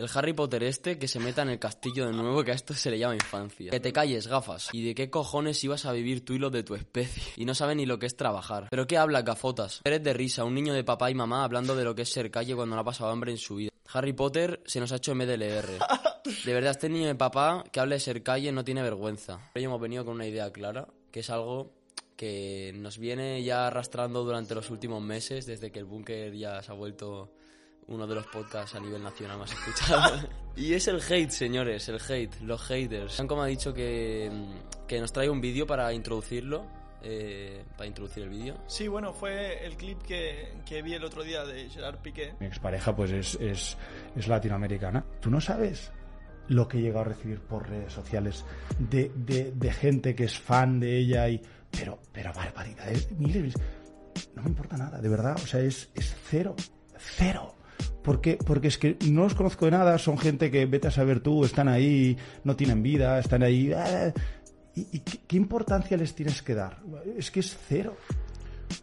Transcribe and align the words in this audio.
El 0.00 0.08
Harry 0.14 0.32
Potter 0.32 0.62
este 0.62 0.98
que 0.98 1.06
se 1.06 1.20
meta 1.20 1.42
en 1.42 1.50
el 1.50 1.58
castillo 1.58 2.06
de 2.06 2.14
nuevo, 2.14 2.42
que 2.42 2.52
a 2.52 2.54
esto 2.54 2.72
se 2.72 2.90
le 2.90 2.98
llama 2.98 3.16
infancia. 3.16 3.70
Que 3.70 3.80
te 3.80 3.92
calles, 3.92 4.28
gafas. 4.28 4.70
¿Y 4.72 4.82
de 4.82 4.94
qué 4.94 5.10
cojones 5.10 5.62
ibas 5.62 5.84
a 5.84 5.92
vivir 5.92 6.24
tú 6.24 6.32
y 6.32 6.38
los 6.38 6.50
de 6.50 6.62
tu 6.62 6.74
especie? 6.74 7.22
Y 7.36 7.44
no 7.44 7.54
sabe 7.54 7.74
ni 7.74 7.84
lo 7.84 7.98
que 7.98 8.06
es 8.06 8.16
trabajar. 8.16 8.68
¿Pero 8.70 8.86
qué 8.86 8.96
hablas, 8.96 9.26
gafotas? 9.26 9.82
Eres 9.84 10.02
de 10.02 10.14
risa, 10.14 10.44
un 10.44 10.54
niño 10.54 10.72
de 10.72 10.84
papá 10.84 11.10
y 11.10 11.14
mamá 11.14 11.44
hablando 11.44 11.76
de 11.76 11.84
lo 11.84 11.94
que 11.94 12.02
es 12.02 12.08
ser 12.10 12.30
calle 12.30 12.54
cuando 12.54 12.76
no 12.76 12.80
ha 12.80 12.84
pasado 12.84 13.10
hambre 13.10 13.30
en 13.30 13.36
su 13.36 13.56
vida. 13.56 13.70
Harry 13.92 14.14
Potter 14.14 14.62
se 14.64 14.80
nos 14.80 14.90
ha 14.92 14.96
hecho 14.96 15.14
MDLR. 15.14 15.68
De 16.46 16.54
verdad, 16.54 16.70
este 16.70 16.88
niño 16.88 17.06
de 17.06 17.14
papá 17.14 17.62
que 17.70 17.80
habla 17.80 17.96
de 17.96 18.00
ser 18.00 18.22
calle 18.22 18.52
no 18.52 18.64
tiene 18.64 18.82
vergüenza. 18.82 19.50
Hoy 19.54 19.64
hemos 19.64 19.82
venido 19.82 20.06
con 20.06 20.14
una 20.14 20.26
idea 20.26 20.50
clara, 20.50 20.88
que 21.10 21.20
es 21.20 21.28
algo 21.28 21.74
que 22.16 22.72
nos 22.74 22.96
viene 22.96 23.42
ya 23.42 23.66
arrastrando 23.66 24.24
durante 24.24 24.54
los 24.54 24.70
últimos 24.70 25.02
meses, 25.02 25.44
desde 25.44 25.70
que 25.70 25.78
el 25.78 25.84
búnker 25.84 26.34
ya 26.34 26.62
se 26.62 26.72
ha 26.72 26.74
vuelto 26.74 27.32
uno 27.88 28.06
de 28.06 28.14
los 28.14 28.26
podcasts 28.26 28.74
a 28.74 28.80
nivel 28.80 29.02
nacional 29.02 29.38
más 29.38 29.52
escuchados. 29.52 30.26
y 30.56 30.74
es 30.74 30.86
el 30.88 31.00
hate, 31.00 31.30
señores, 31.30 31.88
el 31.88 32.00
hate, 32.00 32.40
los 32.42 32.62
haters. 32.62 33.22
Como 33.26 33.42
ha 33.42 33.46
dicho 33.46 33.74
que, 33.74 34.30
que 34.86 35.00
nos 35.00 35.12
trae 35.12 35.28
un 35.28 35.40
vídeo 35.40 35.66
para 35.66 35.92
introducirlo, 35.92 36.66
eh, 37.02 37.64
para 37.76 37.86
introducir 37.86 38.22
el 38.22 38.28
vídeo. 38.28 38.56
Sí, 38.66 38.88
bueno, 38.88 39.12
fue 39.12 39.64
el 39.64 39.76
clip 39.76 40.02
que, 40.02 40.54
que, 40.64 40.82
vi 40.82 40.94
el 40.94 41.04
otro 41.04 41.22
día 41.22 41.44
de 41.44 41.68
Gerard 41.68 41.98
Piqué. 41.98 42.34
Mi 42.38 42.46
expareja 42.46 42.94
pues 42.94 43.10
es, 43.10 43.34
es, 43.40 43.76
es 44.14 44.28
latinoamericana. 44.28 45.04
¿Tú 45.20 45.30
no 45.30 45.40
sabes 45.40 45.92
lo 46.48 46.66
que 46.68 46.78
he 46.78 46.82
llegado 46.82 47.02
a 47.02 47.08
recibir 47.08 47.40
por 47.40 47.68
redes 47.68 47.92
sociales 47.92 48.44
de, 48.78 49.10
de, 49.14 49.52
de 49.52 49.72
gente 49.72 50.14
que 50.14 50.24
es 50.24 50.38
fan 50.38 50.80
de 50.80 50.98
ella 50.98 51.28
y 51.28 51.40
pero, 51.70 52.00
pero 52.12 52.32
barbaridades, 52.32 53.10
miles. 53.12 53.54
No 54.34 54.42
me 54.42 54.48
importa 54.48 54.76
nada, 54.76 55.00
de 55.00 55.08
verdad. 55.08 55.36
O 55.42 55.46
sea, 55.46 55.60
es, 55.60 55.90
es 55.94 56.14
cero. 56.28 56.56
Cero. 56.98 57.54
Porque, 58.02 58.38
porque 58.44 58.68
es 58.68 58.78
que 58.78 58.96
no 59.06 59.24
los 59.24 59.34
conozco 59.34 59.66
de 59.66 59.72
nada, 59.72 59.98
son 59.98 60.16
gente 60.16 60.50
que 60.50 60.64
vete 60.66 60.88
a 60.88 60.90
saber 60.90 61.20
tú, 61.20 61.44
están 61.44 61.68
ahí, 61.68 62.16
no 62.44 62.56
tienen 62.56 62.82
vida, 62.82 63.18
están 63.18 63.42
ahí. 63.42 63.72
Eh, 63.72 64.12
¿Y, 64.74 65.00
qué, 65.00 65.36
importancia 65.36 65.96
les 65.96 66.14
tienes 66.14 66.42
que 66.42 66.54
dar? 66.54 66.78
Es 67.16 67.30
que 67.30 67.40
es 67.40 67.56
cero. 67.68 67.96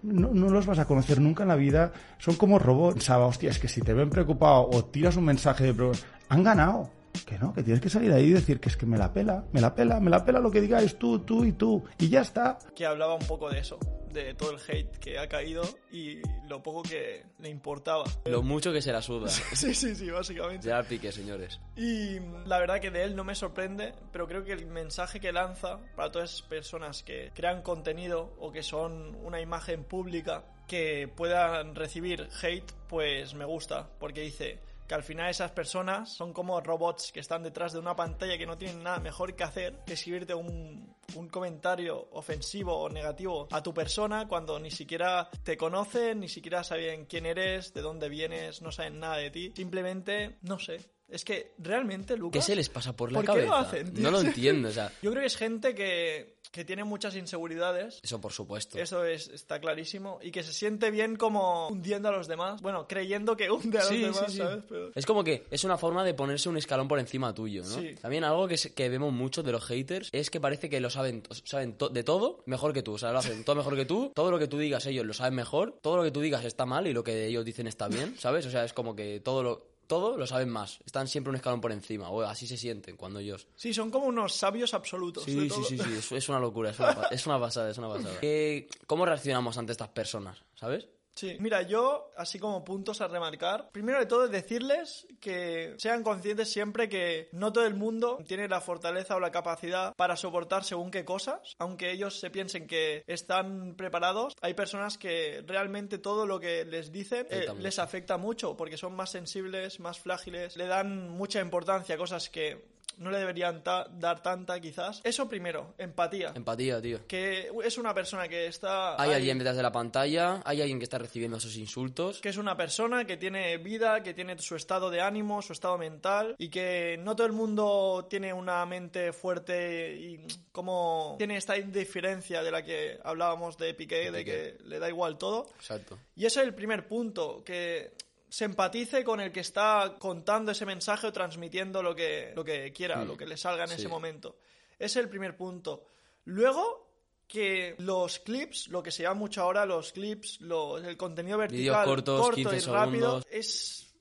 No, 0.04 0.30
no, 0.34 0.50
los 0.50 0.66
vas 0.66 0.80
a 0.80 0.86
conocer 0.86 1.20
nunca 1.20 1.44
en 1.44 1.50
la 1.50 1.56
vida. 1.56 1.94
Son 2.20 2.36
como 2.36 2.60
robots. 2.60 3.06
Saba, 3.06 3.26
hostia, 3.26 3.50
es 3.50 3.58
que 3.58 3.68
si 3.68 3.82
te 3.82 3.94
ven 3.94 4.10
preocupado 4.10 4.70
o 4.72 4.86
tiras 4.86 5.16
un 5.16 5.26
mensaje 5.26 5.72
de... 5.72 5.92
Han 6.30 6.44
ganado. 6.44 6.92
Que 7.26 7.38
no, 7.38 7.54
que 7.54 7.64
tienes 7.64 7.82
que 7.82 7.90
salir 7.90 8.12
ahí 8.12 8.26
y 8.26 8.34
decir 8.34 8.60
que 8.60 8.70
es 8.70 8.78
que 8.78 8.86
me 8.86 8.98
la 8.98 9.14
pela, 9.14 9.46
me 9.52 9.62
la 9.62 9.73
pela, 9.76 10.00
me 10.00 10.10
la 10.10 10.23
pela 10.23 10.40
lo 10.40 10.52
que 10.52 10.62
digáis 10.62 10.98
tú, 10.98 11.20
tú 11.20 11.44
y 11.44 11.54
tú. 11.54 11.84
Y 11.98 12.10
ya 12.10 12.22
está. 12.22 12.58
Que 12.76 12.86
hablaba 12.86 13.16
un 13.16 13.26
poco 13.26 13.50
de 13.50 13.60
eso, 13.60 13.80
de 14.12 14.34
todo 14.34 14.52
el 14.52 14.60
hate 14.68 14.98
que 14.98 15.20
ha 15.20 15.28
caído 15.28 15.64
y 15.92 16.22
lo 16.48 16.64
poco 16.64 16.84
que 16.84 17.23
le 17.40 17.50
importaba. 17.50 18.04
Lo 18.26 18.42
mucho 18.42 18.72
que 18.72 18.82
se 18.82 18.92
la 18.92 19.02
suda. 19.02 19.28
sí, 19.54 19.73
sí, 19.73 19.95
sí, 19.95 20.10
básicamente. 20.10 20.68
Ya 20.68 20.82
pique, 20.84 21.12
señores. 21.12 21.60
Y 21.76 22.20
la 22.45 22.60
verdad 22.60 22.80
que 22.80 22.92
de 22.92 23.04
él 23.04 23.16
no 23.16 23.23
me 23.23 23.36
sorprende, 23.36 23.94
pero 24.12 24.28
creo 24.28 24.44
que 24.44 24.54
el 24.54 24.66
mensaje 24.66 25.20
que 25.20 25.32
lanza 25.32 25.80
para 25.95 26.12
todas 26.12 26.34
esas 26.34 26.48
personas 26.48 27.04
que 27.04 27.32
crean 27.34 27.62
contenido 27.62 28.34
o 28.40 28.52
que 28.52 28.64
son 28.64 29.16
una 29.23 29.42
imagen 29.42 29.84
pública 29.84 30.44
que 30.68 31.08
puedan 31.08 31.76
recibir 31.76 32.28
hate, 32.42 32.72
pues 32.90 33.34
me 33.34 33.45
gusta, 33.45 33.90
porque 34.00 34.22
dice 34.22 34.60
que 34.88 34.96
al 34.96 35.04
final 35.04 35.30
esas 35.30 35.52
personas 35.52 36.14
son 36.14 36.34
como 36.34 36.60
robots 36.62 37.12
que 37.12 37.20
están 37.20 37.44
detrás 37.44 37.74
de 37.74 37.80
una 37.80 37.96
pantalla 37.96 38.38
que 38.38 38.46
no 38.46 38.58
tienen 38.58 38.84
nada 38.84 39.00
mejor 39.00 39.36
que 39.36 39.44
hacer 39.44 39.84
que 39.86 39.94
escribirte 39.94 40.34
un, 40.34 40.96
un, 41.16 41.28
comentario 41.30 42.08
ofensivo 42.12 42.76
o 42.76 42.90
negativo 42.90 43.48
a 43.52 43.62
tu 43.62 43.74
persona 43.74 44.28
cuando 44.28 44.60
ni 44.60 44.72
siquiera 44.72 45.30
te 45.44 45.58
conocen, 45.58 46.20
ni 46.22 46.30
siquiera 46.30 46.64
saben 46.64 47.06
quién 47.06 47.26
eres, 47.26 47.74
de 47.74 47.82
dónde 47.82 48.10
vienes, 48.10 48.62
no 48.62 48.72
saben 48.72 49.00
nada 49.00 49.18
de 49.18 49.30
ti. 49.30 49.54
Simplemente, 49.56 50.38
no 50.42 50.58
sé. 50.60 50.97
Es 51.10 51.24
que 51.24 51.54
realmente, 51.60 52.18
Lucas. 52.18 52.40
¿Qué 52.46 52.46
se 52.52 52.56
les 52.56 52.68
pasa 52.70 52.96
por 52.96 53.12
la 53.12 53.20
¿por 53.20 53.26
cabeza? 53.26 53.44
qué 53.44 53.50
lo 53.50 53.56
hacen? 53.56 53.94
No 54.02 54.12
lo 54.12 54.20
entiendo, 54.22 54.70
o 54.70 54.72
sea. 54.72 54.92
Yo 55.02 55.12
creo 55.12 55.22
que 55.22 55.28
es 55.28 55.38
gente 55.38 55.74
que, 55.74 56.36
que 56.52 56.66
tiene 56.66 56.84
muchas 56.84 57.16
inseguridades. 57.16 58.00
Eso 58.04 58.20
por 58.20 58.34
supuesto. 58.34 58.78
Eso 58.78 59.06
es, 59.06 59.30
está 59.30 59.60
clarísimo. 59.62 60.20
Y 60.22 60.32
que 60.32 60.44
se 60.44 60.52
siente 60.52 60.92
bien 60.92 61.16
como 61.16 61.70
hundiendo 61.70 62.10
a 62.10 62.12
los 62.12 62.28
demás. 62.28 62.62
Bueno, 62.62 62.88
creyendo 62.90 63.38
que 63.38 63.50
hunde 63.50 63.78
a 63.78 63.82
los 63.82 63.90
Sí, 63.90 64.02
demás, 64.02 64.23
sí, 64.26 64.32
sí. 64.34 64.38
¿sabes? 64.40 64.64
Pero- 64.67 64.92
Es 64.96 65.06
como 65.06 65.23
que 65.23 65.46
es 65.50 65.64
una 65.64 65.78
forma 65.78 66.04
de 66.04 66.14
ponerse 66.14 66.50
un 66.50 66.58
escalón 66.58 66.90
por 66.90 67.00
encima 67.00 67.34
tuyo, 67.34 67.64
¿no? 67.64 67.80
Sí. 67.80 67.96
También 68.02 68.26
algo 68.26 68.48
que, 68.48 68.58
que 68.58 68.90
vemos 68.90 69.14
mucho 69.14 69.44
de 69.44 69.54
los 69.54 69.64
haters 69.64 70.10
es 70.12 70.30
que 70.30 70.42
parece 70.42 70.70
que 70.70 70.82
lo 70.82 70.90
saben, 70.90 71.23
saben 71.46 71.78
to- 71.78 71.88
de 71.90 72.04
todo 72.04 72.44
mejor 72.48 72.73
que 72.73 72.84
tú. 72.84 72.94
O 72.94 72.98
sea, 72.98 73.14
lo 73.14 73.20
hacen 73.20 73.46
todo 73.46 73.56
mejor 73.56 73.76
que 73.78 73.86
tú. 73.86 74.12
Todo 74.14 74.30
lo 74.30 74.40
que 74.40 74.48
tú 74.48 74.58
digas 74.58 74.86
ellos 74.88 75.06
lo 75.06 75.14
saben 75.14 75.36
mejor. 75.36 75.80
Todo 75.82 75.96
lo 75.98 76.04
que 76.04 76.12
tú 76.12 76.20
digas 76.20 76.44
está 76.44 76.66
mal 76.66 76.86
y 76.86 76.92
lo 76.94 77.04
que 77.04 77.28
ellos 77.28 77.46
dicen 77.46 77.67
está 77.67 77.88
bien, 77.88 78.16
¿sabes? 78.20 78.46
O 78.46 78.52
sea, 78.52 78.66
es 78.66 78.73
como 78.73 78.94
que 78.96 79.22
todo 79.22 79.42
lo, 79.44 79.77
todo 79.87 80.17
lo 80.17 80.27
saben 80.27 80.49
más. 80.49 80.80
Están 80.86 81.08
siempre 81.08 81.30
un 81.30 81.36
escalón 81.37 81.61
por 81.61 81.71
encima. 81.71 82.09
O 82.09 82.21
así 82.21 82.45
se 82.48 82.58
sienten 82.58 82.98
cuando 82.98 83.20
ellos. 83.20 83.48
Sí, 83.55 83.73
son 83.73 83.89
como 83.89 84.05
unos 84.08 84.33
sabios 84.36 84.73
absolutos. 84.73 85.25
de 85.25 85.31
Sí, 85.31 85.42
sí, 85.42 85.48
todo. 85.49 85.64
sí, 85.64 85.77
sí, 85.77 85.93
es, 85.98 86.11
es 86.11 86.30
una 86.30 86.39
locura, 86.39 86.70
es 86.71 86.80
una, 86.80 87.08
es 87.11 87.25
una 87.25 87.39
pasada, 87.39 87.70
es 87.71 87.77
una 87.77 87.89
pasada. 87.89 88.20
¿Qué- 88.20 88.67
¿Cómo 88.87 89.05
reaccionamos 89.05 89.58
ante 89.58 89.71
estas 89.71 89.89
personas, 89.89 90.43
sabes? 90.55 90.87
Sí. 91.17 91.36
Mira, 91.39 91.64
yo, 91.64 92.11
así 92.16 92.38
como 92.38 92.64
puntos 92.64 93.02
a 93.02 93.08
remarcar, 93.08 93.70
primero 93.72 94.00
de 94.00 94.05
todo 94.05 94.28
decirles 94.28 95.08
que 95.20 95.73
sean 95.78 96.04
conscientes 96.04 96.50
siempre 96.52 96.88
que 96.88 97.30
no 97.32 97.52
todo 97.52 97.66
el 97.66 97.73
mundo 97.73 98.20
tiene 98.28 98.48
la 98.48 98.61
fortaleza 98.61 99.16
o 99.16 99.20
la 99.20 99.32
capacidad 99.32 99.95
para 99.95 100.16
soportar 100.16 100.64
según 100.64 100.92
qué 100.92 101.04
cosas, 101.04 101.55
aunque 101.58 101.92
ellos 101.92 102.20
se 102.20 102.30
piensen 102.30 102.67
que 102.67 103.04
están 103.08 103.76
preparados, 103.76 104.36
hay 104.42 104.54
personas 104.54 104.98
que 104.98 105.44
realmente 105.48 105.98
todo 105.98 106.26
lo 106.28 106.39
que 106.39 106.66
les 106.66 106.92
dicen 106.92 107.26
eh, 107.32 107.48
les 107.60 107.80
afecta 107.80 108.17
mucho 108.17 108.55
porque 108.55 108.78
son 108.78 108.95
más 108.95 109.10
sensibles, 109.10 109.80
más 109.80 109.99
frágiles, 109.99 110.55
le 110.55 110.67
dan 110.67 111.10
mucha 111.10 111.42
importancia 111.42 111.95
a 111.95 111.98
cosas 111.98 112.30
que 112.30 112.77
no 112.98 113.12
le 113.12 113.20
deberían 113.20 113.64
ta- 113.64 113.88
dar 113.92 114.22
tanta 114.22 114.60
quizás. 114.60 115.02
Eso 115.04 115.28
primero, 115.30 115.74
empatía. 115.78 116.32
Empatía, 116.36 116.82
tío. 116.82 117.06
Que 117.08 117.50
es 117.64 117.78
una 117.78 117.94
persona 117.94 118.28
que 118.28 118.48
está... 118.48 119.02
Hay 119.02 119.10
ahí- 119.10 119.16
alguien 119.16 119.38
detrás 119.38 119.56
de 119.58 119.64
la 119.64 119.72
pantalla, 119.72 120.42
hay 120.46 120.62
alguien 120.62 120.80
que 120.80 120.84
está 120.86 120.98
recibiendo 120.98 121.38
esos 121.38 121.56
insultos. 121.58 122.20
que 122.22 122.30
es 122.30 122.38
una 122.38 122.56
persona 122.58 123.06
que 123.06 123.18
tiene 123.18 123.58
vida, 123.58 124.02
que 124.04 124.14
tiene 124.14 124.38
su 124.40 124.56
estado 124.56 124.90
de 124.90 125.02
ánimo, 125.02 125.42
su 125.42 125.54
estado 125.54 125.78
mental 125.78 126.36
y 126.38 126.50
que 126.50 126.98
no 127.00 127.16
todo 127.16 127.28
el 127.28 127.34
mundo 127.34 128.08
tiene 128.10 128.34
una 128.34 128.66
mente 128.66 129.14
fuerte 129.14 129.94
y 129.96 130.25
como 130.52 131.16
tiene 131.18 131.38
esta 131.38 131.58
indiferencia 131.58 132.42
de 132.44 132.52
la 132.52 132.64
que 132.64 133.00
hablábamos 133.04 133.58
de 133.58 133.74
Piqué, 133.74 134.12
de 134.12 134.25
que 134.25 134.58
le 134.66 134.80
da 134.80 134.90
igual 134.90 135.18
todo. 135.18 135.48
Exacto. 135.56 135.98
Y 136.16 136.25
ese 136.25 136.42
es 136.42 136.48
el 136.48 136.56
primer 136.56 136.88
punto, 136.88 137.44
que 137.44 137.92
se 138.30 138.45
empatice 138.45 139.04
con 139.04 139.19
el 139.19 139.31
que 139.31 139.39
está 139.39 139.95
contando 140.00 140.51
ese 140.51 140.65
mensaje 140.65 141.07
o 141.07 141.13
transmitiendo 141.13 141.81
lo 141.81 141.95
que, 141.95 142.33
lo 142.36 142.44
que 142.44 142.71
quiera, 142.74 142.98
Mm. 143.04 143.07
lo 143.07 143.18
que 143.18 143.25
le 143.25 143.38
salga 143.38 143.63
en 143.63 143.69
Sí. 143.69 143.75
ese 143.75 143.88
momento. 143.88 144.38
Ese 144.77 144.86
es 144.86 144.95
el 145.06 145.10
primer 145.10 145.36
punto. 145.38 145.86
Luego, 146.25 146.86
que 147.27 147.75
los 147.80 148.19
clips, 148.19 148.68
lo 148.69 148.81
que 148.83 148.92
se 148.92 149.04
llama 149.04 149.16
mucho 149.19 149.42
ahora, 149.42 149.66
los 149.66 149.92
clips, 149.92 150.39
los- 150.42 150.83
el 150.83 150.95
contenido 150.98 151.38
vertical, 151.38 151.86
cortos, 151.86 152.21
corto 152.21 152.36
15 152.36 152.56
y 152.57 152.74
rápido, 152.74 153.21
es 153.30 153.94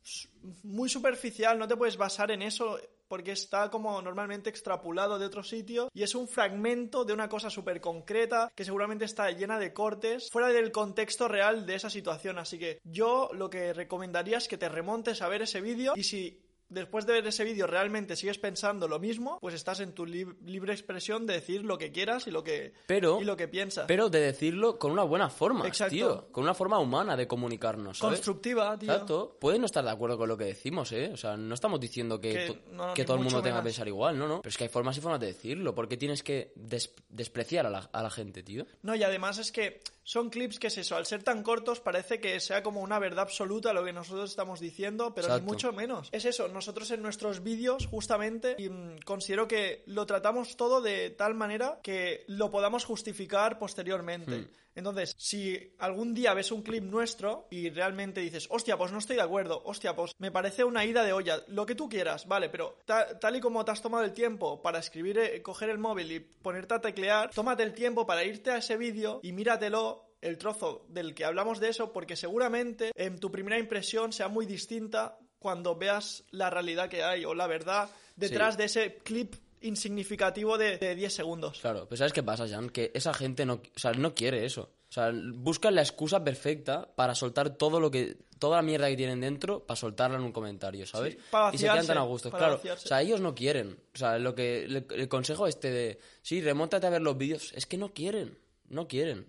muy 0.63 0.89
superficial, 0.89 1.59
no 1.59 1.67
te 1.67 1.77
puedes 1.77 1.97
basar 1.97 2.31
en 2.31 2.43
eso 2.43 2.79
porque 3.09 3.33
está 3.33 3.71
como 3.71 4.01
normalmente 4.03 4.51
extrapolado 4.51 5.19
de 5.19 5.27
otro 5.27 5.43
sitio 5.43 5.89
y 5.93 6.03
es 6.03 6.15
un 6.15 6.29
fragmento 6.29 7.05
de 7.05 7.13
una 7.13 7.29
cosa 7.29 7.51
súper 7.51 7.81
concreta 7.81 8.51
que 8.55 8.65
seguramente 8.65 9.05
está 9.05 9.31
llena 9.31 9.59
de 9.59 9.73
cortes 9.73 10.29
fuera 10.31 10.49
del 10.49 10.73
contexto 10.73 11.29
real 11.29 11.67
de 11.67 11.75
esa 11.75 11.91
situación. 11.91 12.39
Así 12.39 12.59
que 12.59 12.81
yo 12.85 13.31
lo 13.33 13.51
que 13.51 13.73
recomendaría 13.73 14.39
es 14.39 14.49
que 14.49 14.59
te 14.59 14.69
remontes 14.69 15.23
a 15.23 15.29
ver 15.29 15.43
ese 15.43 15.61
vídeo 15.61 15.95
y 15.97 16.05
si 16.05 16.46
después 16.69 17.07
de 17.07 17.13
ver 17.15 17.27
ese 17.27 17.45
vídeo 17.45 17.67
realmente 17.67 18.17
sigues 18.17 18.39
pensando 18.39 18.89
lo 18.89 18.99
mismo, 18.99 19.39
pues 19.41 19.55
estás 19.55 19.81
en 19.81 19.93
tu 19.93 20.07
lib- 20.07 20.37
libre 20.45 20.73
expresión 20.73 21.27
de 21.27 21.35
decir 21.35 21.65
lo 21.65 21.79
que 21.79 21.93
quieras 21.93 22.27
y 22.27 22.31
lo 22.31 22.43
que, 22.43 22.73
Pero- 22.87 23.21
y 23.21 23.25
lo 23.25 23.37
que 23.37 23.49
piensas. 23.49 23.87
Pero 23.87 24.09
de 24.11 24.21
decirlo 24.21 24.79
con 24.79 24.93
una 24.93 25.03
buena 25.05 25.31
forma, 25.31 25.67
Exacto. 25.67 25.95
tío. 25.95 26.29
Con 26.33 26.45
una 26.45 26.55
forma 26.55 26.79
humana 26.79 27.17
de 27.17 27.27
comunicarnos, 27.27 27.99
¿sabes? 27.99 28.19
Constructiva, 28.19 28.79
tío. 28.79 28.91
Exacto. 28.93 29.37
Pueden 29.41 29.61
no 29.61 29.67
estar 29.67 29.85
de 29.85 29.91
acuerdo 29.91 30.19
con 30.19 30.29
lo 30.29 30.37
que 30.37 30.45
decimos, 30.45 30.91
¿eh? 30.93 31.11
O 31.13 31.17
sea, 31.17 31.37
no 31.37 31.55
estamos 31.55 31.81
diciendo 31.81 32.21
que, 32.21 32.33
Que 32.33 32.63
no, 32.73 32.95
todo 32.95 33.17
el 33.17 33.23
mundo 33.23 33.43
tenga 33.43 33.59
que 33.59 33.65
pensar 33.65 33.87
igual, 33.89 34.19
¿no? 34.19 34.27
no 34.27 34.43
Pero 34.43 34.51
es 34.51 34.57
que 34.57 34.65
hay 34.65 34.71
formas 34.71 34.97
y 34.97 35.01
formas 35.01 35.21
de 35.21 35.27
decirlo. 35.29 35.75
¿Por 35.75 35.89
qué 35.89 35.97
tienes 35.97 36.23
que 36.23 36.53
des- 36.57 36.95
despreciar 37.09 37.67
a 37.67 37.71
la, 37.71 37.79
a 37.93 38.03
la 38.03 38.11
gente, 38.11 38.43
tío? 38.43 38.67
No, 38.83 38.95
y 38.95 39.03
además 39.03 39.39
es 39.39 39.53
que 39.53 39.81
son 40.03 40.31
clips 40.31 40.59
que 40.61 40.69
es 40.69 40.79
eso, 40.79 40.95
al 40.97 41.05
ser 41.07 41.23
tan 41.25 41.43
cortos 41.43 41.81
parece 41.81 42.21
que 42.21 42.39
sea 42.39 42.63
como 42.63 42.81
una 42.81 42.99
verdad 43.01 43.21
absoluta 43.25 43.73
lo 43.73 43.85
que 43.85 43.93
nosotros 43.93 44.31
estamos 44.31 44.61
diciendo, 44.61 45.13
pero 45.15 45.27
Exacto. 45.27 45.45
ni 45.45 45.53
mucho 45.53 45.73
menos. 45.73 46.09
Es 46.13 46.25
eso, 46.25 46.47
nosotros 46.57 46.91
en 46.91 47.03
nuestros 47.03 47.43
vídeos 47.43 47.87
justamente 47.87 48.57
y, 48.59 48.69
mm, 48.69 48.99
considero 49.05 49.47
que 49.47 49.83
lo 49.87 50.07
tratamos 50.07 50.57
todo 50.57 50.81
de 50.81 51.11
tal 51.11 51.35
manera 51.35 51.79
que 51.83 52.25
lo 52.27 52.51
podamos 52.51 52.85
justificar 52.85 53.59
posteriormente. 53.59 54.39
Hmm. 54.39 54.49
Entonces, 54.75 55.15
si 55.17 55.73
algún 55.79 56.13
día 56.13 56.35
ves 56.35 56.53
un 56.53 56.63
clip 56.63 56.85
nuestro 56.85 57.47
y 57.51 57.71
realmente 57.71 58.21
dices, 58.21 58.47
hostia, 58.51 58.77
pues 58.77 58.93
no 58.93 58.99
estoy 58.99 59.17
de 59.17 59.23
acuerdo, 59.23 59.63
hostia, 59.65 59.97
pues 59.97 60.13
me 60.19 60.31
parece 60.31 60.65
una 60.65 60.85
ida 60.85 61.03
de 61.03 61.15
olla, 61.15 61.43
lo 61.49 61.65
que 61.65 61.75
tú 61.75 61.89
quieras, 61.89 62.27
vale, 62.29 62.51
pero 62.51 62.77
ta- 62.85 63.19
tal 63.19 63.37
y 63.37 63.41
como 63.41 63.65
te 63.65 63.71
has 63.71 63.81
tomado 63.81 64.05
el 64.05 64.13
tiempo 64.13 64.61
para 64.61 64.79
escribir, 64.79 65.19
eh, 65.19 65.41
coger 65.41 65.71
el 65.71 65.79
móvil 65.79 66.13
y 66.13 66.21
ponerte 66.21 66.75
a 66.75 66.81
teclear, 66.83 67.31
tómate 67.31 67.63
el 67.63 67.73
tiempo 67.73 68.07
para 68.07 68.25
irte 68.25 68.51
a 68.51 68.59
ese 68.59 68.77
vídeo 68.77 69.21
y 69.23 69.33
míratelo 69.33 70.03
el 70.21 70.37
trozo 70.39 70.85
del 70.89 71.15
que 71.15 71.25
hablamos 71.25 71.59
de 71.61 71.69
eso 71.69 71.93
porque 71.93 72.17
seguramente 72.17 72.91
en 72.97 73.19
tu 73.19 73.31
primera 73.31 73.59
impresión 73.59 74.13
sea 74.13 74.29
muy 74.29 74.45
distinta 74.45 75.19
cuando 75.39 75.77
veas 75.77 76.25
la 76.31 76.51
realidad 76.51 76.89
que 76.89 77.03
hay 77.03 77.25
o 77.25 77.35
la 77.35 77.47
verdad 77.47 77.89
detrás 78.17 78.55
Sí. 78.55 78.59
de 78.59 78.65
ese 78.65 78.95
clip 79.05 79.35
insignificativo 79.61 80.59
de, 80.59 80.79
de 80.79 80.95
10 80.95 81.13
segundos. 81.13 81.61
Claro, 81.61 81.87
pero 81.89 81.97
¿sabes 81.97 82.13
qué 82.13 82.23
pasa, 82.23 82.49
Jan? 82.49 82.71
Que 82.71 82.91
esa 82.95 83.13
gente 83.15 83.45
no, 83.47 83.55
o 83.55 83.79
sea, 83.79 83.93
no 83.93 84.15
quiere 84.15 84.45
eso. 84.45 84.71
O 84.89 84.93
sea, 84.93 85.11
buscan 85.13 85.75
la 85.75 85.83
excusa 85.83 86.23
perfecta 86.23 86.89
para 86.95 87.15
soltar 87.15 87.51
todo 87.57 87.81
lo 87.81 87.91
que 87.91 88.17
toda 88.39 88.57
la 88.59 88.63
mierda 88.63 88.89
que 88.89 88.97
tienen 88.97 89.21
dentro 89.21 89.61
para 89.65 89.77
soltarla 89.77 90.17
en 90.19 90.23
un 90.25 90.33
comentario, 90.33 90.87
¿sabes? 90.87 91.15
Sí, 91.15 91.21
para 91.31 91.55
y 91.55 91.59
se 91.59 91.65
quedan 91.65 91.77
vaciarse, 91.79 91.89
tan 91.95 91.99
a 91.99 92.07
gusto. 92.07 92.31
Claro, 92.31 92.57
vaciarse. 92.57 92.85
o 92.85 92.89
sea, 92.89 93.03
ellos 93.03 93.21
no 93.21 93.35
quieren. 93.35 93.79
O 93.95 93.99
sea, 93.99 94.19
lo 94.19 94.35
que 94.35 94.65
el, 94.65 94.87
el 94.89 95.09
consejo 95.09 95.47
este 95.47 95.71
de, 95.71 95.99
sí, 96.23 96.41
remóntate 96.41 96.87
a 96.87 96.91
ver 96.91 97.03
los 97.03 97.17
vídeos, 97.19 97.53
es 97.55 97.67
que 97.67 97.77
no 97.79 97.93
quieren, 97.93 98.39
no 98.69 98.87
quieren. 98.87 99.27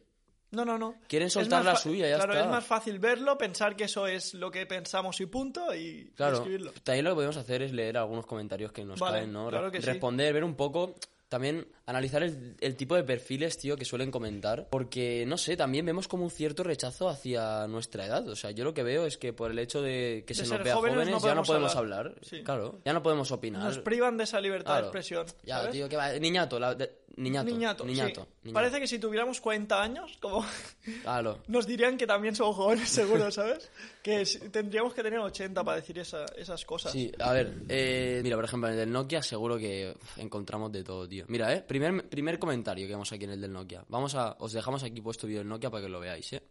No, 0.51 0.63
no, 0.63 0.77
no. 0.77 0.95
Quieren 1.07 1.29
soltar 1.29 1.63
la 1.65 1.75
suya, 1.75 2.07
ya 2.09 2.15
claro, 2.17 2.33
está. 2.33 2.45
es 2.45 2.51
más 2.51 2.65
fácil 2.65 2.99
verlo, 2.99 3.37
pensar 3.37 3.75
que 3.75 3.83
eso 3.85 4.07
es 4.07 4.33
lo 4.33 4.49
que 4.49 4.65
pensamos 4.65 5.19
y 5.19 5.25
punto, 5.25 5.75
y, 5.75 6.11
Claro, 6.15 6.37
escribirlo. 6.37 6.71
también 6.83 7.03
lo 7.05 7.11
que 7.11 7.15
podemos 7.15 7.37
hacer 7.37 7.61
es 7.63 7.73
leer 7.73 7.97
algunos 7.97 8.25
comentarios 8.25 8.71
que 8.71 8.85
nos 8.85 8.99
Vale, 8.99 9.19
caen, 9.19 9.33
¿no? 9.33 9.49
claro 9.49 9.69
que 9.71 9.79
sí. 9.81 9.85
Responder, 9.85 10.33
ver 10.33 10.43
un 10.45 10.55
poco, 10.55 10.95
también 11.27 11.67
analizar 11.85 12.23
el, 12.23 12.55
el 12.61 12.77
tipo 12.77 12.95
de 12.95 13.03
perfiles, 13.03 13.57
tío, 13.57 13.75
que 13.75 13.83
suelen 13.83 14.09
comentar, 14.11 14.69
porque, 14.69 15.25
no 15.27 15.37
sé, 15.37 15.57
también 15.57 15.85
vemos 15.85 16.07
como 16.07 16.23
un 16.23 16.31
cierto 16.31 16.63
rechazo 16.63 17.09
hacia 17.09 17.67
nuestra 17.67 18.05
edad. 18.05 18.25
O 18.29 18.35
sea, 18.37 18.51
yo 18.51 18.63
lo 18.63 18.73
que 18.73 18.83
veo 18.83 19.05
es 19.05 19.17
que 19.17 19.33
por 19.33 19.51
el 19.51 19.59
hecho 19.59 19.81
de 19.81 20.23
que 20.25 20.33
De 20.33 20.45
se 20.45 20.49
nos 20.55 20.63
vea 20.63 20.75
jóvenes 20.75 20.95
jóvenes, 20.99 21.21
no 21.21 21.27
ya 21.27 21.35
no 21.35 21.43
podemos 21.43 21.75
hablar. 21.75 21.99
hablar. 22.07 22.19
Sí. 22.21 22.41
Claro, 22.43 22.79
ya 22.85 22.93
no 22.93 23.03
podemos 23.03 23.29
opinar. 23.33 23.61
Nos 23.61 23.79
privan 23.79 24.15
de 24.15 24.23
esa 24.23 24.39
libertad 24.39 24.67
Claro. 24.67 24.81
de 24.83 24.87
expresión. 24.87 25.25
Ya, 25.43 25.69
tío, 25.69 25.89
que 25.89 25.97
va. 25.97 26.13
Niñato, 26.13 26.57
la- 26.61 26.75
de- 26.75 26.95
niñato. 27.17 27.49
Niñato, 27.51 27.85
Niñato. 27.85 28.21
sí. 28.21 28.37
niñato. 28.43 28.53
Parece 28.53 28.79
que 28.79 28.87
si 28.87 28.99
tuviéramos 28.99 29.41
40 29.41 29.81
años, 29.81 30.17
como 30.21 30.45
Claro. 31.03 31.39
nos 31.47 31.67
dirían 31.67 31.97
que 31.97 32.07
también 32.07 32.35
somos 32.35 32.55
jóvenes, 32.55 32.89
seguro, 32.89 33.29
¿sabes? 33.31 33.69
Que 34.01 34.23
tendríamos 34.51 34.93
que 34.93 35.03
tener 35.03 35.19
80 35.19 35.63
para 35.63 35.77
decir 35.81 35.97
esa- 35.99 36.25
esas 36.37 36.63
cosas. 36.65 36.91
Sí, 36.91 37.11
a 37.19 37.33
ver, 37.33 37.53
eh, 37.69 38.21
mira, 38.23 38.35
por 38.35 38.45
ejemplo, 38.45 38.67
en 38.69 38.73
el 38.75 38.79
del 38.79 38.91
Nokia 38.91 39.21
seguro 39.21 39.57
que 39.57 39.93
encontramos 40.17 40.71
de 40.71 40.83
todo, 40.83 41.07
tío. 41.07 41.25
Mira, 41.27 41.53
eh, 41.53 41.61
primer, 41.61 42.07
primer 42.07 42.39
comentario 42.39 42.85
que 42.87 42.93
vemos 42.93 43.11
aquí 43.11 43.25
en 43.25 43.31
el 43.31 43.41
del 43.41 43.51
Nokia. 43.51 43.83
Vamos 43.89 44.15
a, 44.15 44.35
os 44.39 44.53
dejamos 44.53 44.83
aquí 44.83 45.01
puesto 45.01 45.27
vídeo 45.27 45.39
del 45.39 45.49
Nokia 45.49 45.69
para 45.69 45.83
que 45.83 45.89
lo 45.89 45.99
veáis, 45.99 46.31
eh. 46.33 46.41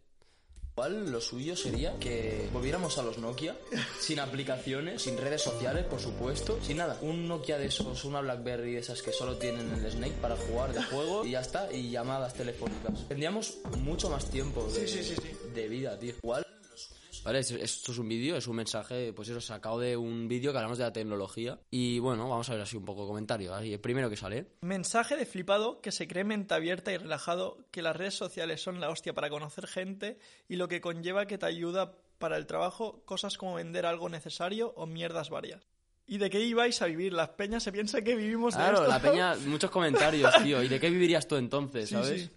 Igual 0.77 1.11
lo 1.11 1.19
suyo 1.19 1.55
sería 1.55 1.97
que 1.97 2.49
volviéramos 2.53 2.99
a 2.99 3.01
los 3.01 3.17
Nokia, 3.17 3.55
sin 3.99 4.19
aplicaciones, 4.19 5.01
sin 5.01 5.17
redes 5.17 5.41
sociales, 5.41 5.83
por 5.85 5.99
supuesto, 5.99 6.59
sin 6.61 6.77
nada. 6.77 6.99
Un 7.01 7.27
Nokia 7.27 7.57
de 7.57 7.65
esos, 7.65 8.05
una 8.05 8.21
Blackberry 8.21 8.73
de 8.73 8.81
esas 8.81 9.01
que 9.01 9.11
solo 9.11 9.37
tienen 9.37 9.71
el 9.73 9.91
Snake 9.91 10.13
para 10.21 10.35
jugar 10.35 10.73
de 10.73 10.83
juego 10.83 11.25
y 11.25 11.31
ya 11.31 11.39
está, 11.41 11.73
y 11.73 11.89
llamadas 11.89 12.35
telefónicas. 12.35 13.07
Tendríamos 13.07 13.57
mucho 13.79 14.07
más 14.11 14.29
tiempo 14.29 14.67
de, 14.71 14.87
Sí, 14.87 15.01
sí, 15.01 15.03
sí, 15.03 15.15
sí. 15.19 15.35
de 15.55 15.67
vida, 15.67 15.97
tío. 15.97 16.13
Igual 16.21 16.45
Vale, 17.27 17.39
esto 17.39 17.91
es 17.91 17.97
un 17.97 18.07
vídeo, 18.07 18.37
es 18.37 18.47
un 18.47 18.55
mensaje, 18.55 19.11
pues 19.11 19.27
eso, 19.27 19.41
sacado 19.41 19.79
de 19.79 19.97
un 19.97 20.29
vídeo 20.29 20.53
que 20.53 20.59
hablamos 20.59 20.77
de 20.77 20.85
la 20.85 20.93
tecnología. 20.93 21.59
Y 21.69 21.99
bueno, 21.99 22.29
vamos 22.29 22.47
a 22.49 22.53
ver 22.53 22.61
así 22.61 22.77
un 22.77 22.85
poco 22.85 23.01
de 23.01 23.07
comentario. 23.09 23.53
Ahí, 23.53 23.73
el 23.73 23.81
primero 23.81 24.09
que 24.09 24.15
sale. 24.15 24.47
Mensaje 24.61 25.17
de 25.17 25.25
flipado 25.25 25.81
que 25.81 25.91
se 25.91 26.07
cree 26.07 26.23
mente 26.23 26.53
abierta 26.53 26.93
y 26.93 26.97
relajado, 26.97 27.57
que 27.69 27.81
las 27.81 27.97
redes 27.97 28.13
sociales 28.13 28.61
son 28.61 28.79
la 28.79 28.89
hostia 28.89 29.13
para 29.13 29.29
conocer 29.29 29.67
gente 29.67 30.19
y 30.47 30.55
lo 30.55 30.69
que 30.69 30.79
conlleva 30.79 31.25
que 31.25 31.37
te 31.37 31.45
ayuda 31.45 31.91
para 32.17 32.37
el 32.37 32.45
trabajo, 32.45 33.03
cosas 33.03 33.37
como 33.37 33.55
vender 33.55 33.85
algo 33.85 34.07
necesario 34.07 34.71
o 34.77 34.85
mierdas 34.85 35.29
varias. 35.29 35.67
¿Y 36.05 36.19
de 36.19 36.29
qué 36.29 36.39
ibais 36.39 36.81
a 36.81 36.85
vivir? 36.85 37.11
Las 37.11 37.27
peñas 37.31 37.61
se 37.61 37.73
piensan 37.73 38.05
que 38.05 38.15
vivimos 38.15 38.53
de 38.53 38.61
Claro, 38.61 38.77
esto. 38.77 38.87
la 38.87 39.01
peña, 39.01 39.35
muchos 39.47 39.69
comentarios, 39.69 40.33
tío. 40.43 40.63
¿Y 40.63 40.69
de 40.69 40.79
qué 40.79 40.89
vivirías 40.89 41.27
tú 41.27 41.35
entonces, 41.35 41.89
Sí, 41.89 41.95
sabes? 41.95 42.21
sí. 42.21 42.29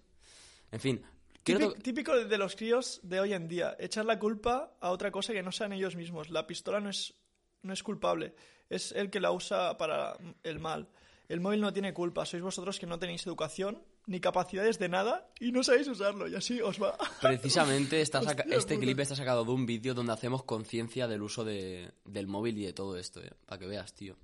En 0.72 0.81
fin, 0.81 1.02
Típico, 1.42 1.72
típico 1.75 2.25
de 2.25 2.38
los 2.38 2.54
críos 2.54 3.00
de 3.02 3.19
hoy 3.20 3.32
en 3.32 3.48
día, 3.48 3.76
echar 3.78 4.04
la 4.04 4.19
culpa 4.19 4.76
a 4.81 4.90
otra 4.90 5.10
cosa 5.10 5.32
que 5.32 5.42
no 5.42 5.52
sean 5.52 5.72
ellos 5.72 5.96
mismos. 5.96 6.31
La 6.31 6.46
pistola 6.46 6.81
no 6.81 6.90
es, 6.90 7.14
no 7.62 7.72
es 7.72 7.82
culpable, 7.82 8.34
es 8.69 8.92
el 8.92 9.10
que 9.10 9.20
la 9.20 9.32
usa 9.32 9.76
para 9.78 10.16
el 10.42 10.58
mal. 10.58 10.88
El 11.28 11.40
móvil 11.40 11.60
no 11.60 11.72
tiene 11.72 11.94
culpa, 11.94 12.26
sois 12.26 12.42
vosotros 12.42 12.78
que 12.78 12.87
no 12.87 12.98
tenéis 12.98 13.25
educación 13.25 13.81
ni 14.06 14.19
capacidades 14.19 14.81
de 14.81 14.88
nada 14.88 15.31
y 15.38 15.52
no 15.52 15.62
sabéis 15.62 15.87
usarlo 15.87 16.26
y 16.26 16.34
así 16.34 16.60
os 16.60 16.82
va. 16.82 16.98
Precisamente 17.22 18.00
está 18.00 18.19
Hostia 18.19 18.44
este 18.50 18.75
puta. 18.75 18.84
clip 18.84 18.98
está 18.98 19.14
sacado 19.14 19.44
de 19.44 19.52
un 19.52 19.64
vídeo 19.64 19.94
donde 19.94 20.12
hacemos 20.12 20.42
conciencia 20.42 21.06
del 21.06 21.22
uso 21.22 21.44
de, 21.44 21.92
del 22.04 22.26
móvil 22.26 22.58
y 22.58 22.64
de 22.64 22.72
todo 22.72 22.98
esto, 22.98 23.22
eh. 23.22 23.31
Para 23.46 23.60
que 23.60 23.66
veas, 23.69 23.94
tío. 23.94 24.16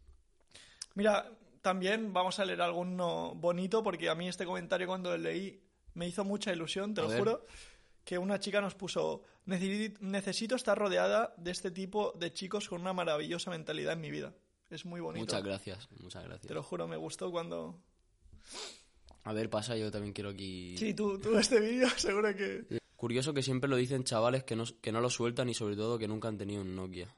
Mira, 0.95 1.31
también 1.63 2.13
vamos 2.13 2.41
a 2.41 2.45
leer 2.45 2.61
alguno 2.61 3.35
bonito 3.37 3.83
porque 3.85 4.09
a 4.09 4.17
mí 4.17 4.29
este 4.29 4.45
comentario 4.45 4.89
cuando 4.89 5.11
lo 5.11 5.19
leí 5.19 5.63
me 5.97 6.07
hizo 6.07 6.25
mucha 6.25 6.53
ilusión, 6.53 6.95
te 6.95 7.01
A 7.01 7.05
lo 7.05 7.11
ver. 7.11 7.19
juro. 7.19 7.45
Que 8.05 8.19
una 8.19 8.39
chica 8.39 8.61
nos 8.61 8.77
puso, 8.77 9.23
"Necesi- 9.47 9.99
necesito 9.99 10.55
estar 10.55 10.79
rodeada 10.79 11.35
de 11.39 11.51
este 11.51 11.73
tipo 11.73 12.13
de 12.17 12.33
chicos 12.33 12.69
con 12.69 12.81
una 12.81 12.93
maravillosa 12.93 13.51
mentalidad 13.51 13.95
en 13.95 14.01
mi 14.01 14.11
vida. 14.13 14.33
Es 14.71 14.85
muy 14.85 15.01
bonito. 15.01 15.25
Muchas 15.25 15.43
gracias, 15.43 15.89
muchas 16.01 16.23
gracias. 16.25 16.47
Te 16.47 16.55
lo 16.55 16.63
juro, 16.63 16.87
me 16.87 16.97
gustó 16.97 17.31
cuando... 17.33 17.81
A 19.25 19.33
ver, 19.33 19.51
pasa, 19.51 19.77
yo 19.77 19.91
también 19.91 20.13
quiero 20.13 20.31
aquí... 20.31 20.77
Sí, 20.79 20.95
tú, 20.95 21.19
tú 21.19 21.37
este 21.37 21.59
vídeo 21.59 21.89
seguro 21.97 22.35
que... 22.37 22.81
Curioso 22.95 23.35
que 23.35 23.43
siempre 23.43 23.69
lo 23.69 23.77
dicen 23.77 24.05
chavales 24.05 24.45
que 24.45 24.55
no, 24.57 24.65
que 24.81 24.93
no 24.93 25.01
lo 25.01 25.11
sueltan 25.11 25.49
y 25.49 25.55
sobre 25.55 25.75
todo 25.77 25.99
que 25.99 26.07
nunca 26.09 26.29
han 26.29 26.39
tenido 26.39 26.63
un 26.63 26.75
Nokia. 26.77 27.15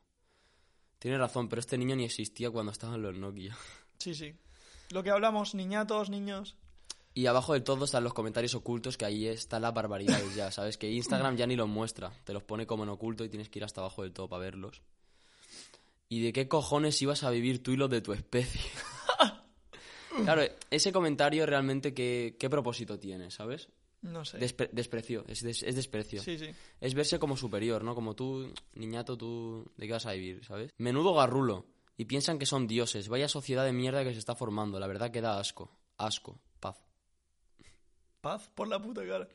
Tiene 0.98 1.18
razón, 1.18 1.48
pero 1.48 1.60
este 1.60 1.76
niño 1.78 1.94
ni 1.96 2.04
existía 2.04 2.50
cuando 2.50 2.72
estaban 2.72 3.02
los 3.02 3.14
Nokia. 3.16 3.56
Sí, 3.98 4.14
sí. 4.14 4.34
Lo 4.90 5.02
que 5.02 5.10
hablamos, 5.10 5.54
niñatos, 5.54 6.08
niños... 6.08 6.56
Y 7.18 7.26
abajo 7.26 7.52
del 7.54 7.64
todo 7.64 7.84
están 7.84 8.04
los 8.04 8.14
comentarios 8.14 8.54
ocultos, 8.54 8.96
que 8.96 9.04
ahí 9.04 9.26
están 9.26 9.62
las 9.62 9.74
barbaridades 9.74 10.36
ya, 10.36 10.52
¿sabes? 10.52 10.78
Que 10.78 10.88
Instagram 10.90 11.36
ya 11.36 11.48
ni 11.48 11.56
los 11.56 11.68
muestra. 11.68 12.12
Te 12.24 12.32
los 12.32 12.44
pone 12.44 12.64
como 12.64 12.84
en 12.84 12.90
oculto 12.90 13.24
y 13.24 13.28
tienes 13.28 13.48
que 13.48 13.58
ir 13.58 13.64
hasta 13.64 13.80
abajo 13.80 14.02
del 14.02 14.12
todo 14.12 14.28
para 14.28 14.42
verlos. 14.44 14.82
¿Y 16.08 16.22
de 16.22 16.32
qué 16.32 16.46
cojones 16.46 17.02
ibas 17.02 17.24
a 17.24 17.30
vivir 17.30 17.60
tú 17.60 17.72
y 17.72 17.76
los 17.76 17.90
de 17.90 18.02
tu 18.02 18.12
especie? 18.12 18.60
claro, 20.24 20.42
ese 20.70 20.92
comentario 20.92 21.44
realmente, 21.44 21.92
¿qué, 21.92 22.36
qué 22.38 22.48
propósito 22.48 22.98
tiene, 22.98 23.30
¿sabes? 23.32 23.68
No 24.02 24.24
sé. 24.24 24.38
Despre- 24.38 24.70
desprecio, 24.72 25.24
es, 25.26 25.42
des- 25.42 25.64
es 25.64 25.74
desprecio. 25.74 26.22
Sí, 26.22 26.38
sí. 26.38 26.46
Es 26.80 26.94
verse 26.94 27.18
como 27.18 27.36
superior, 27.36 27.82
¿no? 27.82 27.96
Como 27.96 28.14
tú, 28.14 28.52
niñato, 28.74 29.18
tú, 29.18 29.70
¿de 29.76 29.86
qué 29.86 29.92
vas 29.92 30.06
a 30.06 30.12
vivir, 30.12 30.44
sabes? 30.44 30.70
Menudo 30.78 31.14
garrulo. 31.14 31.66
Y 31.96 32.04
piensan 32.04 32.38
que 32.38 32.46
son 32.46 32.68
dioses. 32.68 33.08
Vaya 33.08 33.26
sociedad 33.28 33.64
de 33.64 33.72
mierda 33.72 34.04
que 34.04 34.12
se 34.12 34.20
está 34.20 34.36
formando. 34.36 34.78
La 34.78 34.86
verdad 34.86 35.10
que 35.10 35.20
da 35.20 35.40
asco. 35.40 35.68
Asco. 35.96 36.38
Paz. 38.20 38.50
Por 38.54 38.68
la 38.68 38.80
puta 38.80 39.06
cara. 39.06 39.28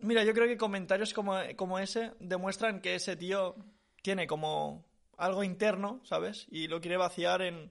Mira, 0.00 0.24
yo 0.24 0.34
creo 0.34 0.48
que 0.48 0.56
comentarios 0.56 1.14
como, 1.14 1.34
como 1.56 1.78
ese 1.78 2.12
demuestran 2.18 2.80
que 2.80 2.96
ese 2.96 3.16
tío 3.16 3.54
tiene 4.02 4.26
como 4.26 4.84
algo 5.16 5.44
interno, 5.44 6.00
¿sabes? 6.04 6.46
Y 6.50 6.66
lo 6.66 6.80
quiere 6.80 6.96
vaciar 6.96 7.42
en, 7.42 7.70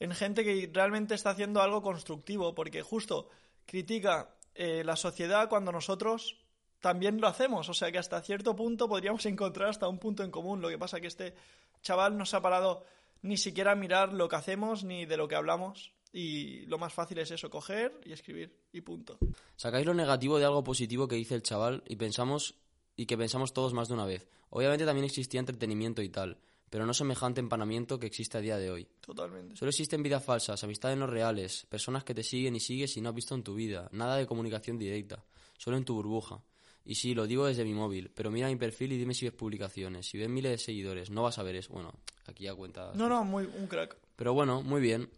en 0.00 0.14
gente 0.14 0.44
que 0.44 0.70
realmente 0.72 1.14
está 1.14 1.30
haciendo 1.30 1.62
algo 1.62 1.82
constructivo, 1.82 2.54
porque 2.54 2.82
justo 2.82 3.28
critica 3.66 4.34
eh, 4.54 4.82
la 4.84 4.96
sociedad 4.96 5.48
cuando 5.48 5.70
nosotros 5.70 6.36
también 6.80 7.20
lo 7.20 7.28
hacemos. 7.28 7.68
O 7.68 7.74
sea 7.74 7.92
que 7.92 7.98
hasta 7.98 8.20
cierto 8.22 8.56
punto 8.56 8.88
podríamos 8.88 9.24
encontrar 9.26 9.70
hasta 9.70 9.88
un 9.88 9.98
punto 9.98 10.24
en 10.24 10.30
común. 10.30 10.60
Lo 10.60 10.68
que 10.68 10.78
pasa 10.78 11.00
que 11.00 11.06
este 11.06 11.34
chaval 11.82 12.16
no 12.18 12.26
se 12.26 12.36
ha 12.36 12.40
parado 12.40 12.84
ni 13.22 13.36
siquiera 13.36 13.72
a 13.72 13.76
mirar 13.76 14.12
lo 14.12 14.28
que 14.28 14.36
hacemos 14.36 14.84
ni 14.84 15.06
de 15.06 15.16
lo 15.16 15.28
que 15.28 15.36
hablamos. 15.36 15.92
Y 16.12 16.66
lo 16.66 16.78
más 16.78 16.92
fácil 16.92 17.18
es 17.18 17.30
eso, 17.30 17.50
coger 17.50 18.00
y 18.04 18.12
escribir 18.12 18.54
y 18.72 18.80
punto. 18.80 19.18
Sacáis 19.56 19.86
lo 19.86 19.94
negativo 19.94 20.38
de 20.38 20.44
algo 20.44 20.64
positivo 20.64 21.06
que 21.06 21.16
dice 21.16 21.34
el 21.34 21.42
chaval 21.42 21.82
y 21.86 21.96
pensamos 21.96 22.54
y 22.96 23.06
que 23.06 23.18
pensamos 23.18 23.52
todos 23.52 23.74
más 23.74 23.88
de 23.88 23.94
una 23.94 24.06
vez. 24.06 24.28
Obviamente 24.50 24.84
también 24.84 25.04
existía 25.04 25.40
entretenimiento 25.40 26.02
y 26.02 26.08
tal, 26.08 26.38
pero 26.70 26.86
no 26.86 26.94
semejante 26.94 27.40
empanamiento 27.40 27.98
que 27.98 28.06
existe 28.06 28.38
a 28.38 28.40
día 28.40 28.56
de 28.56 28.70
hoy. 28.70 28.88
Totalmente. 29.00 29.56
Solo 29.56 29.68
existen 29.68 30.02
vidas 30.02 30.24
falsas, 30.24 30.64
amistades 30.64 30.98
no 30.98 31.06
reales, 31.06 31.66
personas 31.66 32.04
que 32.04 32.14
te 32.14 32.22
siguen 32.22 32.56
y 32.56 32.60
sigues 32.60 32.96
y 32.96 33.00
no 33.00 33.10
has 33.10 33.14
visto 33.14 33.34
en 33.34 33.42
tu 33.42 33.54
vida, 33.54 33.88
nada 33.92 34.16
de 34.16 34.26
comunicación 34.26 34.78
directa, 34.78 35.24
solo 35.56 35.76
en 35.76 35.84
tu 35.84 35.94
burbuja. 35.94 36.42
Y 36.84 36.94
sí, 36.94 37.14
lo 37.14 37.26
digo 37.26 37.46
desde 37.46 37.64
mi 37.64 37.74
móvil, 37.74 38.10
pero 38.14 38.30
mira 38.30 38.48
mi 38.48 38.56
perfil 38.56 38.92
y 38.92 38.98
dime 38.98 39.12
si 39.12 39.26
ves 39.26 39.34
publicaciones. 39.34 40.06
Si 40.06 40.16
ves 40.16 40.30
miles 40.30 40.52
de 40.52 40.58
seguidores, 40.58 41.10
no 41.10 41.22
vas 41.22 41.38
a 41.38 41.42
ver 41.42 41.56
eso. 41.56 41.74
Bueno, 41.74 41.92
aquí 42.26 42.44
ya 42.44 42.54
cuenta. 42.54 42.92
No, 42.94 43.10
no, 43.10 43.24
muy, 43.24 43.44
un 43.44 43.66
crack. 43.66 43.94
Pero 44.16 44.32
bueno, 44.32 44.62
muy 44.62 44.80
bien. 44.80 45.10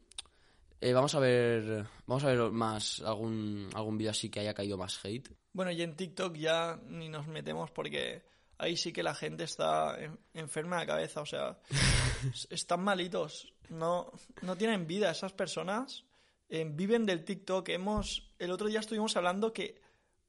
Eh, 0.81 0.93
vamos 0.95 1.15
a 1.15 1.21
ver, 1.21 1.85
vamos 2.07 2.25
a 2.25 2.29
ver 2.29 2.51
más 2.51 3.01
algún 3.03 3.69
algún 3.75 3.99
vídeo 3.99 4.11
así 4.13 4.31
que 4.31 4.41
haya 4.41 4.55
caído 4.55 4.79
más 4.79 4.99
hate. 5.05 5.29
Bueno, 5.53 5.71
y 5.71 5.83
en 5.83 5.95
TikTok 5.95 6.35
ya 6.37 6.81
ni 6.87 7.09
nos 7.09 7.27
metemos 7.27 7.71
porque 7.71 8.23
ahí 8.57 8.77
sí 8.77 8.93
que 8.93 9.03
la 9.03 9.15
gente 9.15 9.45
está 9.45 9.99
en- 10.03 10.19
enferma 10.33 10.77
de 10.77 10.83
la 10.83 10.87
cabeza, 10.87 11.21
o 11.21 11.27
sea, 11.27 11.59
es- 12.35 12.47
están 12.51 12.83
malitos, 12.83 13.53
no, 13.69 14.11
no 14.43 14.57
tienen 14.57 14.87
vida 14.87 15.11
esas 15.11 15.33
personas, 15.35 16.05
eh, 16.49 16.67
viven 16.71 17.05
del 17.05 17.25
TikTok. 17.25 17.69
Hemos, 17.69 18.33
el 18.39 18.51
otro 18.51 18.67
día 18.69 18.81
estuvimos 18.81 19.17
hablando 19.17 19.53
que 19.53 19.81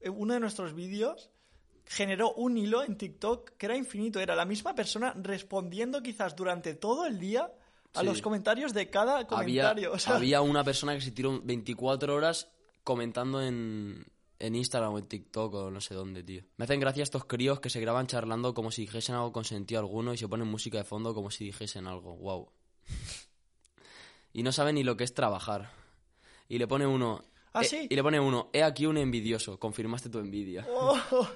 eh, 0.01 0.10
uno 0.10 0.34
de 0.34 0.39
nuestros 0.41 0.74
vídeos 0.74 1.29
generó 1.86 2.34
un 2.34 2.58
hilo 2.58 2.84
en 2.84 2.98
TikTok 2.98 3.51
que 3.58 3.65
era 3.67 3.77
infinito, 3.77 4.20
era 4.20 4.36
la 4.36 4.46
misma 4.46 4.75
persona 4.75 5.13
respondiendo 5.15 6.01
quizás 6.03 6.36
durante 6.36 6.74
todo 6.75 7.05
el 7.05 7.20
día 7.20 7.51
a 7.93 8.00
Sí. 8.01 8.05
los 8.05 8.21
comentarios 8.21 8.74
de 8.74 8.89
cada 8.89 9.17
Había, 9.17 9.27
comentario. 9.27 9.91
o 9.93 10.00
sea, 10.00 10.15
había 10.15 10.41
una 10.41 10.63
persona 10.63 10.93
que 10.95 11.01
se 11.01 11.12
tiró 11.12 11.41
24 11.41 12.15
horas 12.15 12.50
comentando 12.83 13.41
en, 13.41 14.05
en 14.39 14.55
Instagram 14.55 14.93
o 14.93 15.00
en 15.00 15.05
TikTok 15.07 15.53
o 15.53 15.71
no 15.71 15.81
sé 15.81 15.93
dónde, 15.93 16.24
tío. 16.24 16.43
Me 16.57 16.65
hacen 16.65 16.79
gracia 16.79 17.03
estos 17.03 17.25
críos 17.25 17.60
que 17.60 17.69
se 17.69 17.79
graban 17.81 18.07
charlando 18.07 18.53
como 18.53 18.71
si 18.71 18.81
dijesen 18.83 19.15
algo 19.15 19.31
con 19.31 19.43
sentido 19.45 19.79
alguno 19.81 20.13
y 20.13 20.17
se 20.17 20.27
ponen 20.27 20.48
música 20.48 20.77
de 20.77 20.83
fondo 20.83 21.13
como 21.13 21.29
si 21.31 21.45
dijesen 21.45 21.86
algo. 21.88 22.15
Wow. 22.15 22.50
y 24.33 24.43
no 24.43 24.51
saben 24.51 24.75
ni 24.75 24.83
lo 24.83 24.95
que 24.98 25.03
es 25.03 25.13
trabajar. 25.13 25.71
Y 26.48 26.57
le 26.57 26.67
pone 26.67 26.86
uno... 26.88 27.24
¿Ah, 27.53 27.62
eh, 27.63 27.65
sí? 27.65 27.88
Y 27.89 27.95
le 27.95 28.01
pone 28.03 28.17
uno, 28.19 28.50
he 28.53 28.63
aquí 28.63 28.86
un 28.86 28.98
envidioso, 28.98 29.60
confirmaste 29.60 30.10
tu 30.10 30.19
envidia. 30.19 30.65
Oh, 30.74 31.27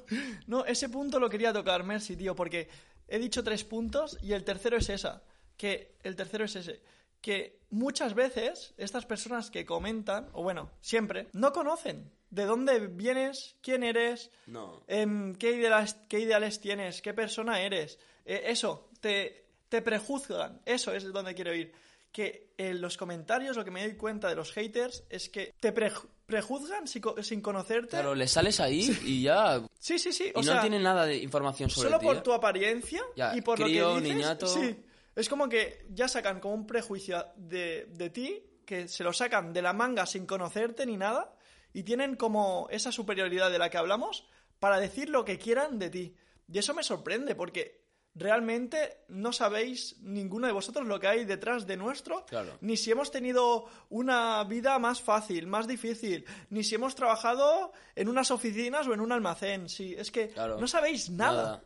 no, 0.47 0.65
ese 0.65 0.87
punto 0.89 1.19
lo 1.19 1.29
quería 1.29 1.51
tocar, 1.51 1.83
Mercy, 1.83 2.15
tío, 2.15 2.35
porque 2.35 2.69
he 3.07 3.19
dicho 3.19 3.43
tres 3.43 3.65
puntos 3.65 4.17
y 4.21 4.31
el 4.31 4.43
tercero 4.45 4.77
es 4.77 4.89
esa. 4.89 5.23
Que 5.57 5.95
el 6.03 6.15
tercero 6.15 6.45
es 6.45 6.55
ese. 6.55 6.81
Que 7.21 7.59
muchas 7.69 8.13
veces 8.13 8.73
estas 8.77 9.05
personas 9.05 9.49
que 9.49 9.65
comentan, 9.65 10.29
o 10.33 10.43
bueno, 10.43 10.69
siempre, 10.81 11.27
no 11.33 11.51
conocen 11.53 12.11
de 12.29 12.45
dónde 12.45 12.87
vienes, 12.87 13.55
quién 13.61 13.83
eres, 13.83 14.29
No. 14.47 14.83
em, 14.87 15.33
qué, 15.35 15.51
ideales, 15.53 15.95
qué 16.09 16.19
ideales 16.19 16.59
tienes, 16.59 17.01
qué 17.01 17.13
persona 17.13 17.61
eres. 17.61 17.97
Eh, 18.25 18.43
eso, 18.47 18.89
te, 18.99 19.45
te 19.69 19.81
prejuzgan. 19.81 20.61
Eso 20.65 20.93
es 20.93 21.11
donde 21.11 21.33
quiero 21.33 21.53
ir. 21.53 21.71
Que 22.11 22.53
en 22.57 22.79
los 22.81 22.95
comentarios 22.97 23.57
lo 23.57 23.65
que 23.65 23.71
me 23.71 23.81
doy 23.85 23.95
cuenta 23.97 24.29
de 24.29 24.35
los 24.35 24.51
haters 24.53 25.03
es 25.09 25.27
que 25.29 25.53
te 25.59 25.73
prej- 25.73 26.07
prejuzgan 26.25 26.87
sin, 26.87 27.01
co- 27.01 27.21
sin 27.23 27.41
conocerte. 27.41 27.89
Claro, 27.89 28.15
le 28.15 28.27
sales 28.27 28.59
ahí 28.59 28.89
y 29.03 29.23
ya... 29.23 29.61
Sí, 29.79 29.99
sí, 29.99 30.11
sí. 30.13 30.25
Y 30.27 30.31
O 30.39 30.41
no 30.41 30.43
sea, 30.43 30.61
tiene 30.61 30.79
nada 30.79 31.05
de 31.05 31.17
información 31.17 31.69
sobre 31.69 31.89
solo 31.89 31.99
ti, 31.99 32.05
por 32.05 32.17
¿eh? 32.17 32.21
tu 32.21 32.31
apariencia 32.33 33.01
Ya, 33.17 33.35
y 33.35 33.41
por 33.41 33.59
crío, 33.61 33.89
lo 33.89 33.95
que 33.95 34.01
dices. 34.01 34.15
niñato. 34.17 34.47
Sí. 34.47 34.75
Es 35.15 35.29
como 35.29 35.47
que 35.49 35.85
ya 35.89 36.07
sacan 36.07 36.39
como 36.39 36.53
un 36.55 36.67
prejuicio 36.67 37.25
de, 37.37 37.85
de 37.91 38.09
ti, 38.09 38.43
que 38.65 38.87
se 38.87 39.03
lo 39.03 39.13
sacan 39.13 39.53
de 39.53 39.61
la 39.61 39.73
manga 39.73 40.05
sin 40.05 40.25
conocerte 40.25 40.85
ni 40.85 40.97
nada, 40.97 41.33
y 41.73 41.83
tienen 41.83 42.15
como 42.15 42.67
esa 42.71 42.91
superioridad 42.91 43.51
de 43.51 43.59
la 43.59 43.69
que 43.69 43.77
hablamos 43.77 44.27
para 44.59 44.79
decir 44.79 45.09
lo 45.09 45.23
que 45.25 45.37
quieran 45.37 45.77
de 45.79 45.89
ti. 45.89 46.15
Y 46.51 46.57
eso 46.57 46.73
me 46.73 46.83
sorprende, 46.83 47.35
porque 47.35 47.85
realmente 48.13 49.03
no 49.09 49.33
sabéis 49.33 49.97
ninguno 50.01 50.47
de 50.47 50.53
vosotros 50.53 50.87
lo 50.87 50.99
que 50.99 51.07
hay 51.07 51.25
detrás 51.25 51.67
de 51.67 51.75
nuestro, 51.75 52.25
Claro. 52.25 52.57
ni 52.61 52.77
si 52.77 52.91
hemos 52.91 53.11
tenido 53.11 53.65
una 53.89 54.41
vida 54.45 54.79
más 54.79 55.01
fácil, 55.01 55.47
más 55.47 55.67
difícil, 55.67 56.25
ni 56.49 56.63
si 56.63 56.75
hemos 56.75 56.95
trabajado 56.95 57.73
en 57.93 58.07
unas 58.07 58.31
oficinas 58.31 58.87
o 58.87 58.93
en 58.93 59.01
un 59.01 59.11
almacén. 59.11 59.67
Sí, 59.69 59.93
es 59.97 60.11
que 60.11 60.29
Claro. 60.29 60.57
no 60.59 60.67
sabéis 60.67 61.09
nada. 61.09 61.61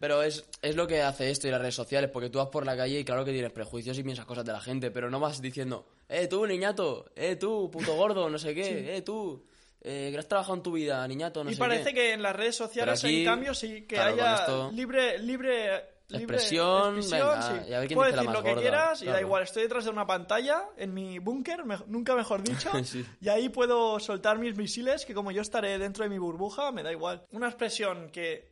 Pero 0.00 0.22
es, 0.22 0.44
es 0.62 0.74
lo 0.76 0.86
que 0.88 1.02
hace 1.02 1.30
esto 1.30 1.46
y 1.46 1.50
las 1.52 1.60
redes 1.60 1.74
sociales, 1.76 2.10
porque 2.10 2.30
tú 2.30 2.38
vas 2.38 2.48
por 2.48 2.64
la 2.66 2.76
calle 2.76 2.98
y 3.00 3.04
claro 3.04 3.24
que 3.24 3.32
tienes 3.32 3.52
prejuicios 3.52 3.96
y 3.98 4.02
piensas 4.02 4.24
cosas 4.24 4.44
de 4.44 4.52
la 4.52 4.60
gente, 4.60 4.90
pero 4.90 5.10
no 5.10 5.20
vas 5.20 5.40
diciendo, 5.40 5.86
eh, 6.08 6.26
tú, 6.26 6.46
niñato, 6.46 7.04
eh, 7.14 7.36
tú, 7.36 7.70
puto 7.70 7.94
gordo, 7.94 8.28
no 8.30 8.38
sé 8.38 8.54
qué, 8.54 8.96
eh, 8.96 9.02
tú, 9.02 9.44
eh, 9.82 10.08
que 10.10 10.18
has 10.18 10.26
trabajado 10.26 10.54
en 10.56 10.62
tu 10.62 10.72
vida, 10.72 11.06
niñato, 11.06 11.44
no 11.44 11.50
y 11.50 11.54
sé 11.54 11.58
parece 11.58 11.90
qué. 11.90 11.94
que 11.94 12.12
en 12.14 12.22
las 12.22 12.34
redes 12.34 12.56
sociales, 12.56 13.04
aquí, 13.04 13.20
en 13.20 13.24
cambio, 13.26 13.52
sí 13.54 13.82
que 13.82 13.94
claro, 13.96 14.14
haya 14.14 14.34
esto- 14.36 14.70
libre, 14.72 15.18
libre, 15.18 15.84
libre 16.08 16.36
Expresión, 16.36 16.96
venga, 16.96 17.42
sí. 17.42 17.70
y 17.70 17.72
a 17.74 17.78
ver 17.78 17.86
quién 17.86 17.96
Puedes 17.98 18.12
dice 18.14 18.16
la 18.16 18.22
decir 18.22 18.24
más 18.26 18.34
lo 18.34 18.42
que 18.42 18.60
quieras 18.60 19.02
y 19.02 19.06
da 19.06 19.20
igual. 19.20 19.42
Estoy 19.44 19.62
detrás 19.62 19.84
de 19.84 19.90
una 19.90 20.06
pantalla 20.06 20.64
en 20.76 20.92
mi 20.92 21.18
búnker, 21.20 21.64
me- 21.64 21.78
nunca 21.86 22.16
mejor 22.16 22.42
dicho, 22.42 22.70
Sí. 22.84 23.04
y 23.20 23.28
ahí 23.28 23.48
puedo 23.48 24.00
soltar 24.00 24.38
mis 24.38 24.56
misiles 24.56 25.04
que 25.06 25.14
como 25.14 25.30
yo 25.30 25.40
estaré 25.42 25.78
dentro 25.78 26.02
de 26.04 26.10
mi 26.10 26.18
burbuja, 26.18 26.72
me 26.72 26.82
da 26.82 26.90
igual. 26.90 27.22
Una 27.30 27.46
expresión 27.48 28.10
que 28.10 28.49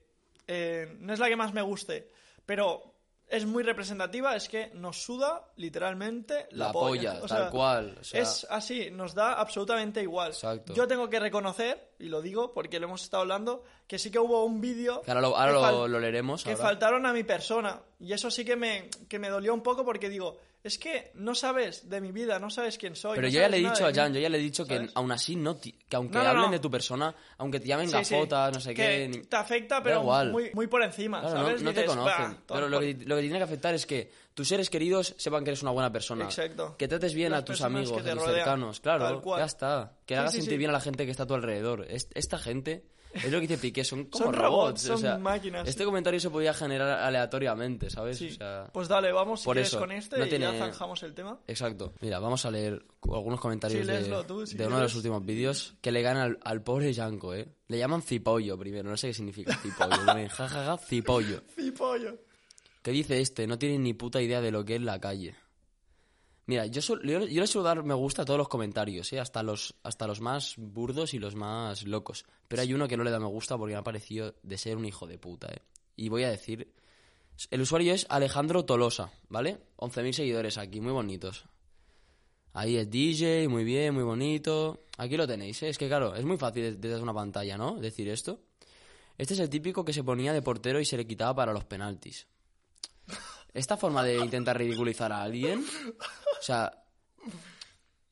eh, 0.49 0.97
no 0.99 1.13
es 1.13 1.19
la 1.21 1.29
que 1.29 1.37
más 1.37 1.53
me 1.55 1.63
guste, 1.63 2.11
pero 2.45 2.95
es 3.31 3.45
muy 3.45 3.63
representativa, 3.63 4.35
es 4.35 4.49
que 4.49 4.71
nos 4.73 5.03
suda 5.03 5.45
literalmente 5.57 6.47
la, 6.53 6.69
La 6.69 6.73
polla, 6.73 7.21
tal 7.27 7.51
cual, 7.51 7.99
o 8.01 8.05
sea- 8.05 8.23
es 8.23 8.47
así, 8.49 8.91
nos 8.91 9.15
da 9.15 9.35
absolutamente 9.35 10.01
igual. 10.01 10.31
Exacto. 10.31 10.73
Yo 10.73 10.89
tengo 10.89 11.11
que 11.11 11.21
reconocer, 11.21 11.91
y 11.99 12.07
lo 12.07 12.23
digo 12.23 12.55
porque 12.55 12.81
lo 12.81 12.87
hemos 12.87 13.03
estado 13.03 13.21
hablando, 13.23 13.65
que 13.87 13.99
sí 13.99 14.11
que 14.11 14.19
hubo 14.19 14.45
un 14.47 14.63
vídeo 14.63 15.03
Que 15.03 15.11
ahora 15.11 15.21
lo, 15.21 15.37
ahora 15.37 15.47
que 15.49 15.53
lo, 15.53 15.63
fal- 15.63 15.89
lo 15.91 16.01
leeremos. 16.01 16.43
que 16.43 16.53
ahora. 16.53 16.63
faltaron 16.65 17.05
a 17.05 17.13
mi 17.13 17.23
persona. 17.23 17.81
Y 18.01 18.15
eso 18.15 18.31
sí 18.31 18.45
que 18.47 18.57
me, 18.57 18.89
que 19.09 19.19
me 19.19 19.29
dolió 19.29 19.53
un 19.53 19.63
poco 19.63 19.85
porque 19.85 20.09
digo, 20.09 20.39
es 20.69 20.79
que 20.79 21.11
no 21.15 21.35
sabes 21.35 21.89
de 21.91 22.01
mi 22.01 22.13
vida, 22.13 22.39
no 22.39 22.49
sabes 22.49 22.79
quién 22.79 22.95
soy. 22.95 23.17
Pero 23.17 23.27
no 23.27 23.33
yo 23.33 23.41
ya 23.41 23.49
le 23.49 23.57
he 23.57 23.61
dicho 23.61 23.85
a 23.85 23.93
Jan, 23.93 24.15
yo 24.15 24.21
ya 24.21 24.29
le 24.29 24.39
he 24.39 24.41
dicho 24.41 24.65
que 24.65 24.89
aún 24.95 25.11
así 25.11 25.35
no, 25.35 25.61
que 25.61 25.75
aunque 25.93 26.17
No, 26.19 26.23
no, 26.25 26.31
hablen 26.31 26.51
de 26.53 26.59
tu 26.61 26.71
persona, 26.71 27.15
aunque 27.39 27.59
te 27.61 27.67
llamen 27.67 27.89
Sí, 27.91 27.97
sí, 28.05 28.15
gafotas, 28.15 28.55
no 28.55 28.61
sé 28.61 28.71
que 28.75 29.11
qué, 29.13 29.23
te 29.29 29.37
afecta, 29.37 29.83
pero 29.83 30.01
igual. 30.03 30.31
muy, 30.31 30.51
muy 30.55 30.67
por 30.69 30.83
encima, 30.83 31.21
Claro, 31.21 31.35
no- 31.39 31.45
¿sabes? 31.47 31.63
no, 31.63 31.73
te 31.73 31.81
Dices, 31.83 31.97
conocen. 31.97 32.25
"Bah, 32.33 32.43
pero 32.47 32.69
lo 32.69 32.77
por-". 32.79 32.85
que, 32.87 33.05
lo 33.05 33.17
que 33.17 33.23
tiene 33.23 33.39
que 33.39 33.45
afectar 33.45 33.75
es 33.75 33.85
que 33.87 34.13
tus 34.35 34.47
seres 34.47 34.71
queridos 34.71 35.15
sepan 35.19 35.43
que 35.43 35.51
eres 35.51 35.63
una 35.63 35.73
buena 35.73 35.91
persona. 35.91 36.25
Exacto. 36.27 36.77
Que 36.79 36.87
trates 36.87 37.13
bien 37.15 37.33
Las 37.33 37.41
a 37.41 37.45
tus 37.45 37.61
amigos, 37.63 37.91
a 37.93 38.03
tus 38.05 38.15
rodean, 38.15 38.35
cercanos. 38.37 38.81
Claro, 38.81 39.23
ya 39.39 39.45
está. 39.45 39.93
Que 40.07 40.15
Sí, 40.15 40.19
hagas 40.21 40.33
sentir 40.35 40.59
bien 40.59 40.71
a 40.71 40.75
la 40.75 40.81
gente 40.81 41.05
que 41.05 41.11
está 41.11 41.25
a 41.25 41.27
tu 41.27 41.35
alrededor. 41.35 41.87
Es- 41.91 42.09
esta 42.15 42.39
gente, 42.39 42.85
es 43.15 43.25
lo 43.31 43.41
que 43.41 43.47
dice 43.47 43.59
Piqué, 43.59 43.85
son 43.85 44.05
como 44.07 44.25
Son 44.27 44.35
robots. 44.35 44.45
robots, 44.49 44.85
o 44.85 44.89
son 44.89 44.99
sea, 45.01 45.19
máquinas, 45.19 45.67
Este 45.69 45.83
sí. 45.83 45.85
comentario 45.87 46.21
se 46.21 46.31
podía 46.31 46.53
generar 46.55 46.89
aleatoriamente, 47.01 47.91
¿sabes? 47.91 48.19
Sí. 48.19 48.29
O 48.29 48.35
sea, 48.35 48.71
Pues 48.73 48.89
dale, 48.89 49.13
vamos 49.13 49.41
si 49.41 49.45
por 49.47 49.55
quieres 49.57 49.69
eso, 49.69 49.79
con 49.79 49.93
este 49.93 50.19
no 50.19 50.27
y 50.27 50.29
tiene- 50.29 50.45
ya 50.53 50.59
zanjamos 50.59 51.03
el 51.03 51.15
tema. 51.15 51.39
Exacto. 51.47 51.93
Mira, 52.01 52.19
vamos 52.19 52.45
a 52.45 52.51
leer 52.51 52.85
algunos 53.13 53.41
comentarios 53.41 53.87
Sí, 53.87 53.93
de, 53.93 54.25
tú, 54.27 54.47
si 54.47 54.57
de 54.57 54.67
uno 54.67 54.77
de 54.77 54.83
los 54.83 54.95
últimos 54.95 55.25
vídeos 55.25 55.75
que 55.81 55.93
le 55.93 56.03
ganan 56.03 56.23
al, 56.23 56.39
al 56.45 56.63
pobre 56.63 56.93
Yanko, 56.93 57.35
¿eh? 57.35 57.49
Le 57.69 57.79
llaman 57.79 58.03
cipollo 58.03 58.59
primero, 58.59 58.89
no 58.89 58.97
sé 58.97 59.09
qué 59.09 59.15
significa 59.15 59.55
cipollo. 59.57 59.97
Jajaja, 60.29 60.77
cipollo. 60.79 61.43
Sí, 61.57 61.71
pollo. 61.73 62.17
¿Qué 62.83 62.93
dice 62.93 63.21
este? 63.21 63.47
No 63.47 63.59
tiene 63.59 63.79
ni 63.79 63.93
puta 63.93 64.23
idea 64.23 64.41
de 64.41 64.51
lo 64.51 64.65
que 64.65 64.77
es 64.77 64.83
la 64.83 64.99
calle. 65.01 65.35
Mira, 66.49 66.65
yo, 66.65 66.81
yo 66.81 67.41
le 67.43 67.47
suelo 67.47 67.63
dar 67.63 67.85
me 67.85 67.93
gusta 67.93 68.23
a 68.23 68.25
todos 68.25 68.39
los 68.39 68.49
comentarios, 68.49 69.13
¿eh? 69.13 69.21
hasta, 69.21 69.43
los, 69.43 69.75
hasta 69.83 70.07
los 70.07 70.23
más 70.23 70.55
burdos 70.57 71.13
y 71.13 71.19
los 71.19 71.35
más 71.35 71.87
locos. 71.87 72.25
Pero 72.49 72.63
hay 72.63 72.73
uno 72.73 72.89
que 72.89 72.97
no 72.97 73.05
le 73.05 73.11
da 73.11 73.21
me 73.21 73.27
gusta 73.27 73.59
porque 73.59 73.75
me 73.75 73.79
ha 73.79 73.85
parecido 73.85 74.35
de 74.43 74.57
ser 74.57 74.79
un 74.79 74.87
hijo 74.87 75.07
de 75.07 75.19
puta. 75.19 75.49
¿eh? 75.49 75.61
Y 75.95 76.09
voy 76.09 76.25
a 76.25 76.31
decir... 76.31 76.73
El 77.51 77.61
usuario 77.61 77.93
es 77.93 78.07
Alejandro 78.09 78.65
Tolosa, 78.65 79.13
¿vale? 79.29 79.59
11.000 79.77 80.13
seguidores 80.13 80.57
aquí, 80.57 80.81
muy 80.81 80.91
bonitos. 80.91 81.45
Ahí 82.55 82.79
es 82.79 82.91
DJ, 82.91 83.47
muy 83.49 83.63
bien, 83.63 83.93
muy 83.93 84.03
bonito. 84.03 84.87
Aquí 84.97 85.19
lo 85.19 85.27
tenéis, 85.27 85.63
¿eh? 85.63 85.69
Es 85.69 85.77
que 85.77 85.87
claro, 85.87 86.15
es 86.15 86.25
muy 86.25 86.39
fácil 86.39 86.81
desde 86.81 87.01
una 87.03 87.15
pantalla, 87.15 87.59
¿no? 87.59 87.77
Decir 87.77 88.09
esto. 88.09 88.41
Este 89.19 89.35
es 89.35 89.41
el 89.41 89.51
típico 89.51 89.85
que 89.85 89.93
se 89.93 90.03
ponía 90.03 90.33
de 90.33 90.41
portero 90.41 90.81
y 90.81 90.87
se 90.87 90.97
le 90.97 91.07
quitaba 91.07 91.35
para 91.35 91.53
los 91.53 91.67
penaltis. 91.67 92.27
Esta 93.59 93.77
forma 93.77 94.03
de 94.05 94.17
intentar 94.19 94.57
ridiculizar 94.57 95.11
a 95.13 95.23
alguien, 95.23 95.65
o 96.41 96.43
sea, 96.43 96.73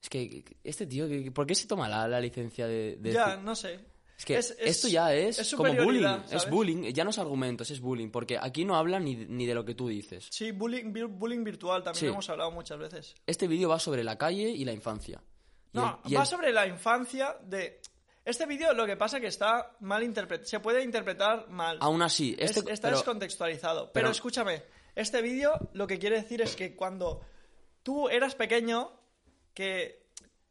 es 0.02 0.08
que 0.08 0.44
este 0.62 0.86
tío, 0.86 1.06
¿por 1.32 1.46
qué 1.46 1.54
se 1.54 1.66
toma 1.66 1.88
la, 1.88 2.06
la 2.06 2.20
licencia 2.20 2.66
de, 2.66 2.96
de 2.96 3.12
Ya, 3.12 3.36
no 3.36 3.54
sé. 3.54 3.80
Es 4.18 4.24
que 4.24 4.36
Es- 4.38 4.50
es- 4.52 4.58
esto 4.76 4.88
ya 4.88 5.12
es, 5.14 5.38
es 5.38 5.54
como 5.54 5.64
bullying, 5.68 5.78
superioridad, 5.84 6.24
es 6.24 6.30
¿sabes? 6.42 6.50
bullying, 6.50 6.82
ya 6.94 7.04
no 7.04 7.10
es 7.10 7.18
argumentos, 7.18 7.70
es 7.70 7.80
bullying, 7.80 8.10
porque 8.10 8.38
aquí 8.40 8.64
no 8.64 8.76
hablan 8.76 9.04
ni, 9.04 9.14
ni 9.14 9.44
de 9.46 9.54
lo 9.54 9.64
que 9.64 9.74
tú 9.74 9.88
dices. 9.88 10.26
Sí, 10.30 10.52
bullying, 10.52 10.92
bullying 11.18 11.44
virtual 11.44 11.82
también 11.82 12.00
Sí. 12.00 12.06
hemos 12.06 12.28
hablado 12.30 12.50
muchas 12.50 12.78
veces. 12.78 13.14
Este 13.26 13.46
vídeo 13.46 13.68
va 13.68 13.78
sobre 13.78 14.02
la 14.04 14.16
calle 14.16 14.48
y 14.48 14.64
la 14.64 14.72
infancia. 14.72 15.20
Y 15.72 15.76
No, 15.78 16.00
el- 16.04 16.12
y 16.12 16.14
va 16.14 16.22
el- 16.22 16.26
sobre 16.26 16.52
la 16.52 16.66
infancia 16.66 17.36
de... 17.44 17.80
Este 18.24 18.46
vídeo 18.46 18.72
lo 18.72 18.86
que 18.86 18.96
pasa 18.96 19.20
que 19.20 19.26
está 19.28 19.76
mal 19.80 20.02
interpretado. 20.02 20.48
Se 20.48 20.58
puede 20.60 20.82
interpretar 20.82 21.48
mal. 21.50 21.76
Aún 21.80 22.00
así, 22.02 22.34
este, 22.38 22.60
Es- 22.60 22.66
está 22.70 22.88
pero- 22.88 22.96
descontextualizado. 22.96 23.82
Pero, 23.84 23.92
pero- 23.92 24.10
escúchame, 24.10 24.62
este 24.96 25.22
vídeo 25.22 25.52
lo 25.74 25.86
que 25.86 25.98
quiere 25.98 26.16
decir 26.16 26.40
es 26.40 26.56
que 26.56 26.74
cuando 26.74 27.20
tú 27.82 28.08
eras 28.08 28.34
pequeño, 28.34 28.90
que 29.54 30.06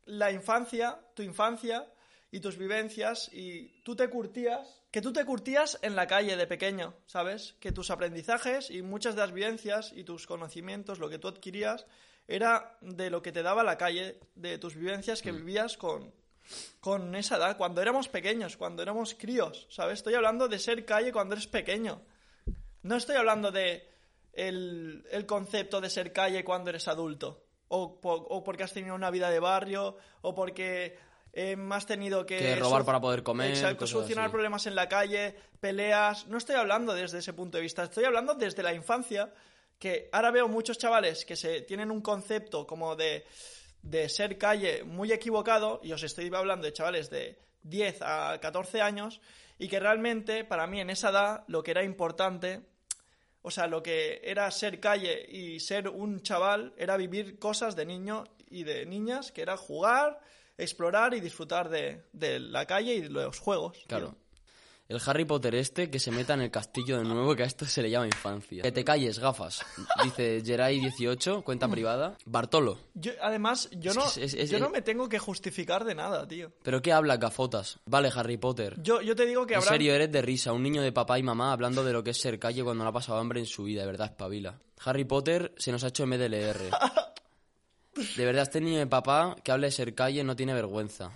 la 0.05 0.31
infancia, 0.31 0.99
tu 1.15 1.23
infancia 1.23 1.91
y 2.31 2.39
tus 2.39 2.57
vivencias 2.57 3.29
y 3.33 3.81
tú 3.81 3.95
te 3.95 4.07
curtías, 4.07 4.83
que 4.91 5.01
tú 5.01 5.11
te 5.11 5.25
curtías 5.25 5.79
en 5.81 5.95
la 5.95 6.05
calle 6.05 6.37
de 6.37 6.45
pequeño, 6.45 6.93
¿sabes? 7.07 7.55
Que 7.59 7.71
tus 7.71 7.89
aprendizajes 7.89 8.69
y 8.69 8.83
muchas 8.83 9.15
de 9.15 9.21
las 9.21 9.33
vivencias 9.33 9.91
y 9.95 10.03
tus 10.03 10.27
conocimientos, 10.27 10.99
lo 10.99 11.09
que 11.09 11.17
tú 11.17 11.27
adquirías, 11.27 11.87
era 12.27 12.77
de 12.81 13.09
lo 13.09 13.21
que 13.21 13.31
te 13.31 13.43
daba 13.43 13.63
la 13.63 13.77
calle, 13.77 14.19
de 14.35 14.57
tus 14.59 14.75
vivencias 14.75 15.21
que 15.23 15.31
vivías 15.31 15.75
con, 15.75 16.13
con 16.79 17.15
esa 17.15 17.37
edad, 17.37 17.57
cuando 17.57 17.81
éramos 17.81 18.09
pequeños, 18.09 18.57
cuando 18.57 18.83
éramos 18.83 19.15
críos, 19.15 19.67
¿sabes? 19.71 19.99
Estoy 19.99 20.13
hablando 20.13 20.47
de 20.47 20.59
ser 20.59 20.85
calle 20.85 21.11
cuando 21.11 21.33
eres 21.33 21.47
pequeño. 21.47 22.01
No 22.83 22.95
estoy 22.95 23.15
hablando 23.15 23.51
de 23.51 23.94
el, 24.35 25.05
el 25.11 25.25
concepto 25.25 25.81
de 25.81 25.89
ser 25.89 26.11
calle 26.13 26.43
cuando 26.43 26.69
eres 26.69 26.87
adulto. 26.87 27.43
O, 27.67 27.99
po- 27.99 28.13
o 28.29 28.43
porque 28.43 28.63
has 28.63 28.73
tenido 28.73 28.93
una 28.95 29.09
vida 29.09 29.29
de 29.29 29.39
barrio, 29.39 29.97
o 30.21 30.35
porque 30.35 30.97
eh, 31.33 31.57
has 31.71 31.85
tenido 31.87 32.25
que... 32.25 32.37
Que 32.37 32.55
robar 32.57 32.85
para 32.85 33.01
poder 33.01 33.23
comer, 33.23 33.49
Exacto, 33.49 33.87
solucionar 33.87 34.25
así. 34.25 34.31
problemas 34.31 34.67
en 34.67 34.75
la 34.75 34.87
calle, 34.87 35.35
peleas... 35.59 36.27
No 36.27 36.37
estoy 36.37 36.55
hablando 36.55 36.93
desde 36.93 37.17
ese 37.19 37.33
punto 37.33 37.57
de 37.57 37.63
vista, 37.63 37.83
estoy 37.85 38.03
hablando 38.05 38.35
desde 38.35 38.61
la 38.61 38.73
infancia, 38.73 39.33
que 39.79 40.09
ahora 40.11 40.29
veo 40.31 40.47
muchos 40.47 40.77
chavales 40.77 41.25
que 41.25 41.35
se 41.35 41.61
tienen 41.61 41.89
un 41.89 42.01
concepto 42.01 42.67
como 42.67 42.95
de, 42.95 43.25
de 43.81 44.07
ser 44.09 44.37
calle 44.37 44.83
muy 44.83 45.11
equivocado, 45.11 45.81
y 45.83 45.91
os 45.91 46.03
estoy 46.03 46.31
hablando 46.33 46.65
de 46.67 46.73
chavales 46.73 47.09
de 47.09 47.39
10 47.63 48.01
a 48.03 48.37
14 48.39 48.81
años, 48.81 49.21
y 49.57 49.67
que 49.67 49.79
realmente 49.79 50.43
para 50.43 50.67
mí 50.67 50.79
en 50.81 50.91
esa 50.91 51.09
edad 51.09 51.43
lo 51.47 51.63
que 51.63 51.71
era 51.71 51.83
importante 51.83 52.61
o 53.45 53.51
sea, 53.51 53.67
lo 53.67 53.83
que 53.83 54.21
era 54.23 54.49
ser 54.49 54.79
calle 54.79 55.23
y 55.29 55.59
ser 55.59 55.87
un 55.87 56.21
chaval 56.21 56.73
era 56.77 56.97
vivir 56.97 57.37
cosas 57.37 57.75
de 57.75 57.85
niño 57.85 58.23
y 58.49 58.63
de 58.63 58.87
niñas, 58.87 59.31
que 59.31 59.43
era 59.43 59.55
jugar, 59.55 60.19
explorar 60.57 61.13
y 61.13 61.19
disfrutar 61.19 61.69
de, 61.69 62.01
de 62.11 62.39
la 62.39 62.65
calle 62.65 62.95
y 62.95 63.01
de 63.01 63.09
los 63.09 63.37
juegos. 63.37 63.85
tío. 63.87 64.15
El 64.87 65.01
Harry 65.07 65.25
Potter 65.25 65.55
este 65.55 65.89
que 65.89 65.97
se 65.99 66.11
meta 66.11 66.35
en 66.35 66.41
el 66.41 66.51
castillo 66.51 66.99
de 66.99 67.03
nuevo, 67.05 67.35
que 67.35 67.41
a 67.41 67.47
esto 67.47 67.65
se 67.65 67.81
le 67.81 67.89
llama 67.89 68.05
infancia. 68.05 68.61
Que 68.61 68.71
te 68.71 68.83
calles, 68.83 69.17
gafas. 69.17 69.65
Dice 70.03 70.43
Jerai18, 70.43 71.43
cuenta 71.43 71.67
privada. 71.67 72.15
Bartolo. 72.25 72.77
Yo, 72.93 73.11
además, 73.19 73.67
yo, 73.71 73.91
Es 73.91 73.97
no, 73.97 74.03
que 74.13 74.23
es- 74.25 74.33
es- 74.35 74.49
yo 74.51 74.59
no 74.59 74.69
me 74.69 74.83
tengo 74.83 75.09
que 75.09 75.17
justificar 75.17 75.85
de 75.85 75.95
nada, 75.95 76.27
tío. 76.27 76.51
¿Pero 76.61 76.83
qué 76.83 76.93
hablas, 76.93 77.19
gafotas? 77.19 77.79
Vale, 77.87 78.11
Harry 78.15 78.37
Potter. 78.37 78.75
Yo, 78.83 79.01
yo 79.01 79.15
te 79.15 79.25
digo 79.25 79.47
que 79.47 79.55
En 79.55 79.59
habrá... 79.61 79.71
serio, 79.71 79.95
eres 79.95 80.11
de 80.11 80.21
risa, 80.21 80.53
un 80.53 80.61
niño 80.61 80.83
de 80.83 80.91
papá 80.91 81.17
y 81.17 81.23
mamá 81.23 81.51
hablando 81.51 81.83
de 81.83 81.91
lo 81.91 82.03
que 82.03 82.11
es 82.11 82.21
ser 82.21 82.37
calle 82.37 82.63
cuando 82.63 82.83
no 82.83 82.89
ha 82.91 82.93
pasado 82.93 83.17
hambre 83.17 83.39
en 83.39 83.47
su 83.47 83.63
vida, 83.63 83.81
de 83.81 83.87
verdad, 83.87 84.11
espabila. 84.11 84.59
Harry 84.83 85.05
Potter 85.05 85.51
se 85.57 85.71
nos 85.71 85.83
ha 85.83 85.87
hecho 85.87 86.05
MDLR. 86.05 86.59
De 88.17 88.25
verdad, 88.25 88.43
este 88.43 88.59
niño 88.59 88.79
de 88.79 88.87
papá 88.87 89.35
que 89.41 89.51
hable 89.53 89.67
de 89.67 89.71
ser 89.71 89.95
calle 89.95 90.21
no 90.23 90.35
tiene 90.35 90.53
vergüenza. 90.53 91.11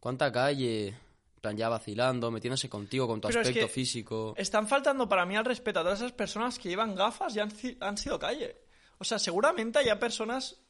¿Cuánta 0.00 0.32
calle? 0.32 0.96
Plan, 1.40 1.56
ya 1.56 1.68
vacilando, 1.68 2.30
metiéndose 2.30 2.68
contigo 2.68 3.06
con 3.06 3.20
tu 3.20 3.28
Pero 3.28 3.40
es 3.40 3.48
aspecto 3.48 3.66
que 3.66 3.72
físico. 3.72 4.34
Están 4.36 4.68
faltando 4.68 5.08
para 5.08 5.24
mí 5.24 5.36
al 5.36 5.44
respeto 5.44 5.80
a 5.80 5.82
todas 5.82 6.00
esas 6.00 6.12
personas 6.12 6.58
que 6.58 6.68
llevan 6.68 6.94
gafas 6.94 7.34
y 7.34 7.40
han, 7.40 7.50
han 7.80 7.96
sido 7.96 8.18
calle. 8.18 8.56
O 8.98 9.04
sea, 9.04 9.18
seguramente 9.18 9.78
haya 9.78 9.98
personas... 9.98 10.60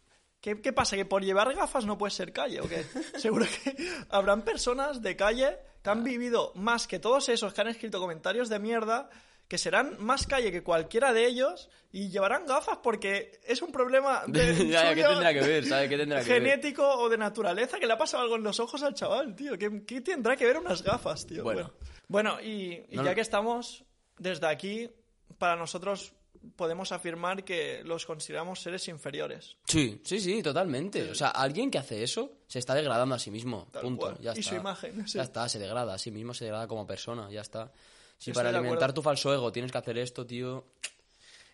¿Qué, 0.40 0.62
qué 0.62 0.72
pasa? 0.72 0.96
¿Que 0.96 1.04
por 1.04 1.22
llevar 1.22 1.54
gafas 1.54 1.84
no 1.84 1.98
puedes 1.98 2.14
ser 2.14 2.32
calle 2.32 2.60
o 2.60 2.68
qué? 2.68 2.84
Seguro 3.18 3.44
que 3.44 3.76
habrán 4.08 4.42
personas 4.42 5.02
de 5.02 5.14
calle 5.14 5.58
que 5.82 5.90
han 5.90 6.04
vivido 6.04 6.52
más 6.54 6.86
que 6.86 6.98
todos 6.98 7.28
esos 7.28 7.52
que 7.52 7.60
han 7.60 7.68
escrito 7.68 8.00
comentarios 8.00 8.48
de 8.48 8.58
mierda 8.58 9.10
que 9.50 9.58
serán 9.58 9.96
más 9.98 10.28
calle 10.28 10.52
que 10.52 10.62
cualquiera 10.62 11.12
de 11.12 11.26
ellos 11.26 11.68
y 11.90 12.08
llevarán 12.08 12.46
gafas 12.46 12.78
porque 12.84 13.40
es 13.44 13.60
un 13.62 13.72
problema 13.72 14.22
de 14.28 14.68
ya, 14.68 14.84
ya, 14.84 14.94
¿qué 14.94 15.02
suyo 15.02 15.08
tendrá 15.14 15.34
que 15.34 15.40
ver? 15.40 15.66
¿Sabes 15.66 15.88
qué 15.88 15.96
tendrá 15.98 16.22
que 16.22 16.30
ver? 16.30 16.42
genético 16.42 16.88
o 16.88 17.08
de 17.08 17.18
naturaleza 17.18 17.80
que 17.80 17.86
le 17.88 17.92
ha 17.94 17.98
pasado 17.98 18.22
algo 18.22 18.36
en 18.36 18.44
los 18.44 18.60
ojos 18.60 18.80
al 18.84 18.94
chaval, 18.94 19.34
tío. 19.34 19.58
¿Qué, 19.58 19.82
qué 19.84 20.00
tendrá 20.02 20.36
que 20.36 20.46
ver 20.46 20.56
unas 20.56 20.84
gafas, 20.84 21.26
tío? 21.26 21.42
Bueno. 21.42 21.72
Bueno, 22.06 22.40
y, 22.40 22.84
y 22.90 22.96
No, 22.96 23.02
ya 23.02 23.10
no. 23.10 23.14
que 23.16 23.20
estamos, 23.22 23.84
desde 24.18 24.46
aquí, 24.46 24.88
para 25.36 25.56
nosotros 25.56 26.12
podemos 26.54 26.92
afirmar 26.92 27.42
que 27.44 27.82
los 27.84 28.06
consideramos 28.06 28.60
seres 28.62 28.86
inferiores. 28.86 29.56
Sí, 29.66 30.00
sí, 30.04 30.20
sí, 30.20 30.42
totalmente. 30.44 31.10
O 31.10 31.14
sea, 31.16 31.28
alguien 31.30 31.72
que 31.72 31.78
hace 31.78 32.04
eso 32.04 32.38
se 32.46 32.60
está 32.60 32.74
degradando 32.76 33.16
a 33.16 33.18
sí 33.18 33.32
mismo. 33.32 33.66
Tal 33.72 33.82
punto. 33.82 34.06
cual. 34.06 34.18
Ya 34.20 34.32
Y 34.36 34.38
está. 34.38 34.50
su 34.50 34.54
imagen, 34.54 35.06
sí. 35.08 35.18
Ya 35.18 35.24
está, 35.24 35.48
se 35.48 35.58
degrada 35.58 35.92
a 35.94 35.98
sí 35.98 36.12
mismo, 36.12 36.34
se 36.34 36.44
degrada 36.44 36.68
como 36.68 36.86
persona, 36.86 37.28
ya 37.32 37.40
está. 37.40 37.72
Si 38.20 38.32
para 38.32 38.50
alimentar 38.50 38.92
tu 38.92 39.00
falso 39.00 39.32
ego 39.32 39.50
tienes 39.50 39.72
que 39.72 39.78
hacer 39.78 39.96
esto, 39.96 40.26
tío. 40.26 40.66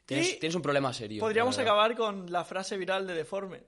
Tienes, 0.05 0.35
Y 0.35 0.39
tienes 0.41 0.57
un 0.57 0.63
problema 0.63 0.93
serio. 0.93 1.21
Podríamos 1.21 1.57
acabar 1.59 1.97
con 1.97 2.31
la 2.31 2.45
frase 2.45 2.77
viral 2.77 3.07
de 3.07 3.15
Deforme. 3.15 3.63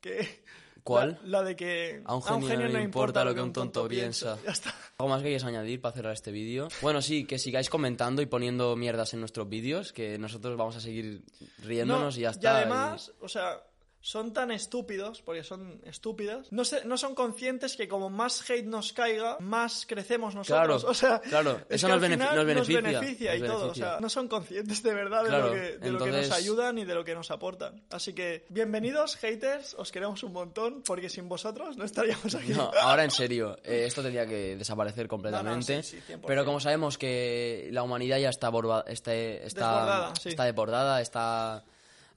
Que, 0.00 0.44
¿Cuál? 0.84 1.18
La, 1.24 1.40
la 1.40 1.42
de 1.42 1.56
que 1.56 2.02
A 2.04 2.14
un 2.14 2.22
genio 2.22 2.68
no 2.68 2.78
le 2.78 2.82
importa 2.82 3.24
lo 3.24 3.34
que 3.34 3.40
un 3.40 3.52
tonto 3.52 3.88
piensa. 3.88 4.38
Ya 4.44 4.52
está. 4.52 4.72
¿Algo 4.98 5.08
más 5.08 5.18
que 5.22 5.28
quieres 5.28 5.44
añadir 5.44 5.80
para 5.80 5.94
cerrar 5.94 6.12
este 6.12 6.30
vídeo? 6.30 6.68
Bueno, 6.80 7.02
sí, 7.02 7.24
que 7.24 7.40
sigáis 7.40 7.68
comentando 7.68 8.22
y 8.22 8.26
poniendo 8.26 8.76
mierdas 8.76 9.14
en 9.14 9.20
nuestros 9.20 9.48
vídeos, 9.48 9.92
que 9.92 10.16
nosotros 10.18 10.56
vamos 10.56 10.76
a 10.76 10.80
seguir 10.80 11.24
riéndonos 11.58 12.14
No, 12.14 12.20
y 12.20 12.22
ya 12.22 12.30
está. 12.30 12.52
Y 12.52 12.56
además, 12.56 13.12
o 13.20 13.28
sea, 13.28 13.60
son 14.06 14.34
tan 14.34 14.50
estúpidos, 14.50 15.22
porque 15.22 15.42
son 15.42 15.80
estúpidas, 15.86 16.52
no, 16.52 16.66
se- 16.66 16.84
no 16.84 16.98
son 16.98 17.14
conscientes 17.14 17.74
que 17.74 17.88
como 17.88 18.10
más 18.10 18.50
hate 18.50 18.66
nos 18.66 18.92
caiga, 18.92 19.38
más 19.40 19.86
crecemos 19.86 20.34
nosotros. 20.34 20.82
Claro, 20.82 20.82
o 20.90 20.92
sea, 20.92 21.20
claro, 21.20 21.52
es 21.70 21.76
eso 21.82 21.86
que 21.86 21.92
nos 21.94 22.02
al 22.02 22.10
benefi- 22.10 22.12
final 22.18 22.36
nos 22.36 22.46
beneficia, 22.46 22.80
beneficia 22.82 23.34
y 23.36 23.40
nos 23.40 23.48
todo. 23.48 23.56
O 23.56 23.60
beneficia. 23.62 23.88
sea, 23.92 24.00
no 24.00 24.08
son 24.10 24.28
conscientes 24.28 24.82
de 24.82 24.92
verdad 24.92 25.24
de, 25.24 25.30
lo, 25.30 25.50
que, 25.52 25.58
de 25.78 25.90
lo 25.90 26.04
que 26.04 26.10
nos 26.10 26.30
ayudan 26.32 26.76
y 26.76 26.84
de 26.84 26.94
lo 26.94 27.02
que 27.02 27.14
nos 27.14 27.30
aportan. 27.30 27.82
Así 27.90 28.12
que, 28.12 28.44
bienvenidos, 28.50 29.16
haters, 29.16 29.72
os 29.78 29.90
queremos 29.90 30.22
un 30.22 30.34
montón, 30.34 30.82
porque 30.84 31.08
sin 31.08 31.26
vosotros 31.26 31.78
no 31.78 31.86
estaríamos 31.86 32.34
aquí. 32.34 32.52
No, 32.52 32.70
ahora 32.82 33.04
en 33.04 33.10
serio, 33.10 33.56
eh, 33.64 33.84
esto 33.86 34.02
tendría 34.02 34.26
que 34.26 34.54
desaparecer 34.56 35.08
completamente. 35.08 35.72
No, 35.72 35.78
no, 35.78 35.82
sí, 35.82 35.96
sí, 36.06 36.12
100%. 36.12 36.20
pero 36.26 36.44
como 36.44 36.60
sabemos 36.60 36.98
que 36.98 37.70
la 37.72 37.82
humanidad 37.82 38.18
ya 38.18 38.28
está, 38.28 38.50
borba- 38.50 38.84
está, 38.86 39.14
está, 39.14 39.70
Desbordada, 39.70 40.12
sí. 40.16 40.28
está 40.28 40.44
desbordada, 40.44 41.00
está 41.00 41.64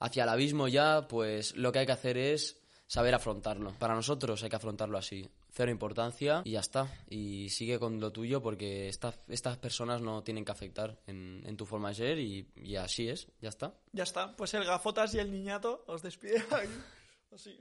hacia 0.00 0.22
el 0.24 0.28
abismo 0.28 0.68
ya, 0.68 1.06
pues 1.08 1.56
lo 1.56 1.72
que 1.72 1.80
hay 1.80 1.86
que 1.86 1.92
hacer 1.92 2.16
es 2.18 2.60
saber 2.86 3.14
afrontarlo. 3.14 3.72
Para 3.78 3.94
nosotros 3.94 4.42
hay 4.42 4.48
que 4.50 4.56
afrontarlo 4.56 4.96
así. 4.98 5.28
Cero 5.50 5.70
importancia 5.70 6.42
y 6.44 6.52
ya 6.52 6.60
está. 6.60 6.86
Y 7.08 7.48
sigue 7.50 7.78
con 7.78 7.98
lo 8.00 8.12
tuyo 8.12 8.40
porque 8.42 8.88
esta- 8.88 9.14
estas 9.28 9.56
personas 9.58 10.00
no 10.00 10.22
tienen 10.22 10.44
que 10.44 10.52
afectar 10.52 10.98
en, 11.06 11.42
en 11.44 11.56
tu 11.56 11.66
forma 11.66 11.88
de 11.88 11.94
ser 11.96 12.18
y, 12.18 12.46
y 12.56 12.76
así 12.76 13.08
es, 13.08 13.28
ya 13.40 13.48
está. 13.48 13.74
Ya 13.92 14.04
está, 14.04 14.36
pues 14.36 14.54
el 14.54 14.64
gafotas 14.64 15.14
y 15.14 15.18
el 15.18 15.30
niñato 15.32 15.84
os 15.86 16.02
despide 16.02 16.38
aquí. 16.50 16.72
Así. 17.34 17.56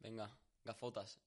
Venga, 0.00 0.30
gafotas. 0.64 1.18